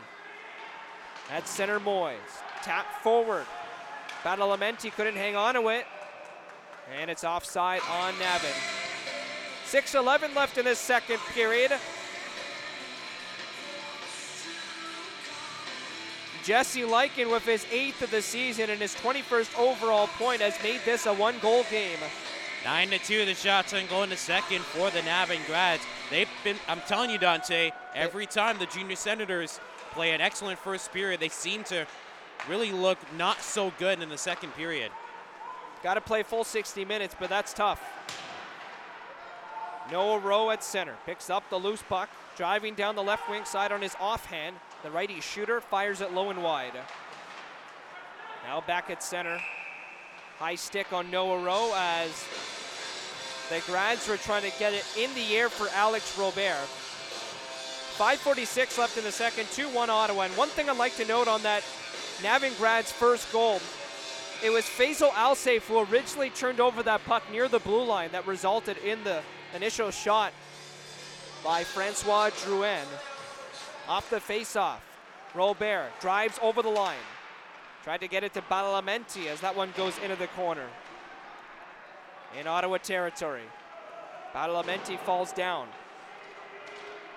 At 1.31 1.47
center 1.47 1.79
Moyes. 1.79 2.17
Tap 2.65 2.87
forward. 3.01 3.47
Badalamenti 4.25 4.93
couldn't 4.93 5.17
hang 5.17 5.37
on 5.37 5.55
to 5.55 5.69
it. 5.69 5.87
And 6.99 7.09
it's 7.09 7.23
offside 7.23 7.81
on 7.89 8.19
Navan. 8.19 8.84
6.11 9.75 10.37
left 10.37 10.57
in 10.57 10.65
this 10.65 10.79
second 10.79 11.19
period. 11.35 11.73
Jesse 16.45 16.83
Lykin 16.83 17.29
with 17.29 17.45
his 17.45 17.67
eighth 17.73 18.01
of 18.01 18.13
the 18.13 18.23
season 18.23 18.71
and 18.71 18.81
his 18.81 18.95
21st 18.95 19.59
overall 19.59 20.07
point 20.17 20.41
has 20.41 20.57
made 20.63 20.81
this 20.85 21.07
a 21.07 21.13
one 21.13 21.35
goal 21.41 21.65
game. 21.73 21.99
9 22.65 22.91
to 22.91 22.99
2, 23.01 23.25
the 23.25 23.35
shots 23.35 23.75
on 23.75 23.85
goal 23.89 24.05
in 24.05 24.11
the 24.11 24.17
second 24.17 24.61
for 24.61 24.93
the 24.93 25.03
Navan 25.03 25.41
Grads. 25.49 25.83
They've 26.09 26.29
been, 26.45 26.57
I'm 26.69 26.81
telling 26.83 27.11
you, 27.11 27.19
Dante, 27.19 27.73
every 27.97 28.27
time 28.27 28.61
the 28.61 28.67
Junior 28.67 28.95
Senators 28.95 29.59
play 29.91 30.13
an 30.13 30.21
excellent 30.21 30.61
first 30.61 30.93
period, 30.93 31.19
they 31.19 31.29
seem 31.29 31.65
to 31.65 31.85
really 32.49 32.71
look 32.71 32.99
not 33.19 33.41
so 33.41 33.73
good 33.81 34.01
in 34.01 34.09
the 34.09 34.19
second 34.19 34.55
period. 34.55 34.93
Got 35.83 35.95
to 35.95 36.01
play 36.01 36.23
full 36.23 36.45
60 36.45 36.85
minutes, 36.85 37.17
but 37.19 37.29
that's 37.29 37.53
tough. 37.53 37.83
Noah 39.91 40.19
Rowe 40.19 40.51
at 40.51 40.65
center. 40.65 40.95
Picks 41.07 41.31
up 41.31 41.49
the 41.51 41.59
loose 41.59 41.83
puck. 41.83 42.09
Driving 42.37 42.75
down 42.75 42.97
the 42.97 43.03
left 43.03 43.29
wing 43.31 43.45
side 43.45 43.73
on 43.73 43.83
his 43.83 43.95
offhand. 44.01 44.57
The 44.83 44.91
righty 44.91 45.21
shooter 45.21 45.61
fires 45.61 46.01
it 46.01 46.13
low 46.13 46.31
and 46.31 46.43
wide. 46.43 46.75
Now 48.47 48.61
back 48.61 48.91
at 48.91 49.03
center. 49.03 49.41
High 50.39 50.57
stick 50.57 50.93
on 50.93 51.11
Noah 51.11 51.43
Rowe 51.43 51.73
as 51.77 52.25
the 53.51 53.61
Grads 53.67 54.09
were 54.09 54.17
trying 54.17 54.43
to 54.43 54.59
get 54.59 54.73
it 54.73 54.85
in 54.99 55.15
the 55.15 55.37
air 55.37 55.49
for 55.49 55.69
Alex 55.75 56.19
Robert. 56.19 56.69
5.46 57.97 58.79
left 58.79 58.99
in 58.99 59.05
the 59.05 59.13
second, 59.13 59.45
2-1 59.47 59.89
Ottawa. 59.89 60.23
And 60.23 60.37
one 60.37 60.49
thing 60.49 60.69
I'd 60.69 60.77
like 60.77 60.97
to 60.97 61.05
note 61.05 61.29
on 61.29 61.43
that 61.43 61.63
Navan 62.23 62.53
Grad's 62.59 62.91
first 62.91 63.31
goal, 63.33 63.61
it 64.43 64.51
was 64.51 64.65
Faisal 64.65 65.11
Alsafe 65.11 65.63
who 65.63 65.79
originally 65.79 66.31
turned 66.31 66.59
over 66.59 66.83
that 66.83 67.05
puck 67.05 67.23
near 67.31 67.47
the 67.47 67.61
blue 67.61 67.85
line 67.85 68.11
that 68.11 68.27
resulted 68.27 68.79
in 68.79 69.05
the 69.05 69.21
Initial 69.55 69.93
shot 69.93 70.33
by 71.45 71.63
Francois 71.63 72.31
Drouin. 72.31 72.85
Off 73.89 74.11
the 74.11 74.17
faceoff. 74.17 74.79
Robert 75.33 75.91
drives 76.01 76.41
over 76.43 76.61
the 76.61 76.69
line. 76.69 76.97
Tried 77.85 78.01
to 78.01 78.09
get 78.09 78.25
it 78.25 78.35
to 78.35 78.43
Badalamenti 78.43 79.27
as 79.27 79.41
that 79.43 79.55
one 79.55 79.73
goes 79.77 79.97
into 80.03 80.17
the 80.17 80.27
corner. 80.29 80.67
In 82.39 82.49
Ottawa 82.49 82.79
territory. 82.79 83.45
Badalamenti 84.35 84.99
falls 84.99 85.33
down. 85.33 85.69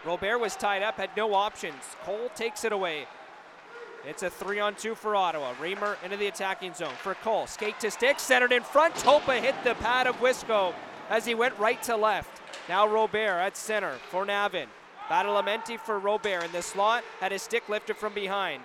Robert 0.06 0.38
was 0.38 0.56
tied 0.56 0.84
up, 0.84 0.98
had 0.98 1.10
no 1.18 1.34
options. 1.34 1.82
Cole 2.04 2.30
takes 2.36 2.64
it 2.64 2.72
away. 2.72 3.08
It's 4.06 4.22
a 4.22 4.30
three 4.30 4.60
on 4.60 4.76
two 4.76 4.94
for 4.94 5.16
Ottawa. 5.16 5.54
Reamer 5.60 5.98
into 6.04 6.18
the 6.18 6.28
attacking 6.28 6.76
zone 6.76 6.94
for 7.02 7.16
Cole. 7.16 7.48
Skate 7.48 7.80
to 7.80 7.90
stick, 7.90 8.20
centered 8.20 8.52
in 8.52 8.62
front. 8.62 8.94
Topa 8.96 9.42
hit 9.42 9.56
the 9.64 9.74
pad 9.76 10.06
of 10.06 10.16
Wisco 10.18 10.74
as 11.10 11.26
he 11.26 11.36
went 11.36 11.58
right 11.58 11.82
to 11.84 11.96
left. 11.96 12.42
Now 12.70 12.88
Robert 12.88 13.40
at 13.40 13.58
center 13.58 13.94
for 14.10 14.26
Navan. 14.26 14.68
Badalamenti 15.10 15.80
for 15.80 16.00
Robert 16.00 16.44
in 16.44 16.52
the 16.52 16.62
slot, 16.62 17.04
had 17.20 17.32
his 17.32 17.42
stick 17.42 17.70
lifted 17.70 17.96
from 17.96 18.14
behind. 18.14 18.64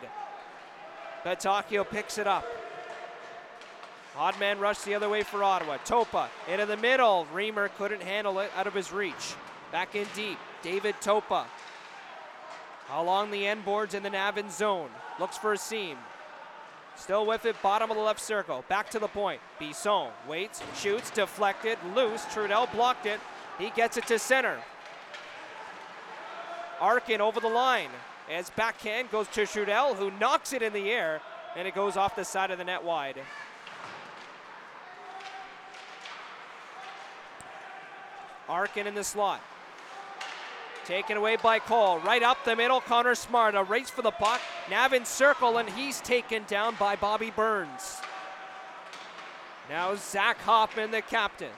Batacchio 1.25 1.89
picks 1.89 2.19
it 2.19 2.27
up. 2.27 2.45
Odd 4.17 4.39
man 4.41 4.59
rush 4.59 4.81
the 4.81 4.95
other 4.95 5.09
way 5.09 5.23
for 5.23 5.43
Ottawa. 5.43 5.79
Topa 5.79 6.29
into 6.49 6.67
the 6.67 6.77
middle. 6.77 7.27
Reamer 7.33 7.69
couldn't 7.69 8.03
handle 8.03 8.41
it 8.41 8.51
out 8.57 8.67
of 8.67 8.75
his 8.75 8.93
reach. 8.93 9.35
Back 9.71 9.95
in 9.95 10.07
deep. 10.15 10.39
David 10.63 10.97
Topa 11.01 11.47
along 12.91 13.31
the 13.31 13.47
end 13.47 13.65
boards 13.65 13.95
in 13.95 14.03
the 14.03 14.11
Navan 14.11 14.51
zone. 14.51 14.91
Looks 15.19 15.39
for 15.39 15.53
a 15.53 15.59
seam. 15.59 15.97
Still 16.97 17.27
with 17.27 17.47
it, 17.47 17.61
bottom 17.63 17.91
of 17.91 17.97
the 17.97 18.03
left 18.03 18.21
circle. 18.21 18.65
Back 18.69 18.91
to 18.91 18.99
the 18.99 19.09
point. 19.09 19.41
Bisson 19.59 20.09
waits, 20.29 20.63
shoots, 20.77 21.11
deflected, 21.11 21.79
loose. 21.95 22.25
Trudell 22.27 22.71
blocked 22.73 23.07
it. 23.07 23.21
He 23.59 23.71
gets 23.71 23.97
it 23.97 24.07
to 24.07 24.19
center. 24.19 24.59
Arkin 26.81 27.21
over 27.21 27.41
the 27.41 27.49
line. 27.49 27.91
As 28.31 28.51
backhand 28.51 29.11
goes 29.11 29.29
to 29.29 29.43
Trudell, 29.43 29.97
who 29.97 30.11
knocks 30.13 30.53
it 30.53 30.63
in 30.63 30.73
the 30.73 30.91
air, 30.91 31.21
and 31.57 31.67
it 31.67 31.75
goes 31.75 31.97
off 31.97 32.17
the 32.17 32.25
side 32.25 32.51
of 32.51 32.59
the 32.59 32.65
net 32.65 32.83
wide. 32.83 33.17
Arkin 38.49 38.87
in 38.87 38.95
the 38.95 39.05
slot. 39.05 39.41
Taken 40.85 41.17
away 41.17 41.37
by 41.37 41.61
Cole. 41.61 42.01
Right 42.01 42.23
up 42.23 42.45
the 42.45 42.57
middle, 42.57 42.81
Connor 42.81 43.15
Smart. 43.15 43.55
A 43.55 43.63
race 43.63 43.89
for 43.89 44.03
the 44.03 44.11
puck. 44.11 44.41
Navan 44.69 45.05
circle, 45.05 45.59
and 45.59 45.69
he's 45.71 46.01
taken 46.01 46.45
down 46.49 46.75
by 46.79 46.97
Bobby 46.97 47.31
Burns. 47.31 48.01
Now 49.71 49.95
Zach 49.95 50.39
Hoffman, 50.41 50.91
the 50.91 51.03
captain, 51.03 51.53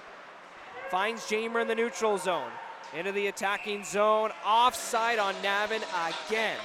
finds 0.91 1.23
Jamer 1.23 1.63
in 1.63 1.69
the 1.69 1.75
neutral 1.75 2.19
zone. 2.19 2.51
Into 2.95 3.13
the 3.13 3.27
attacking 3.29 3.85
zone. 3.85 4.31
Offside 4.47 5.19
on 5.19 5.35
Navan 5.43 5.81
again. 6.29 6.59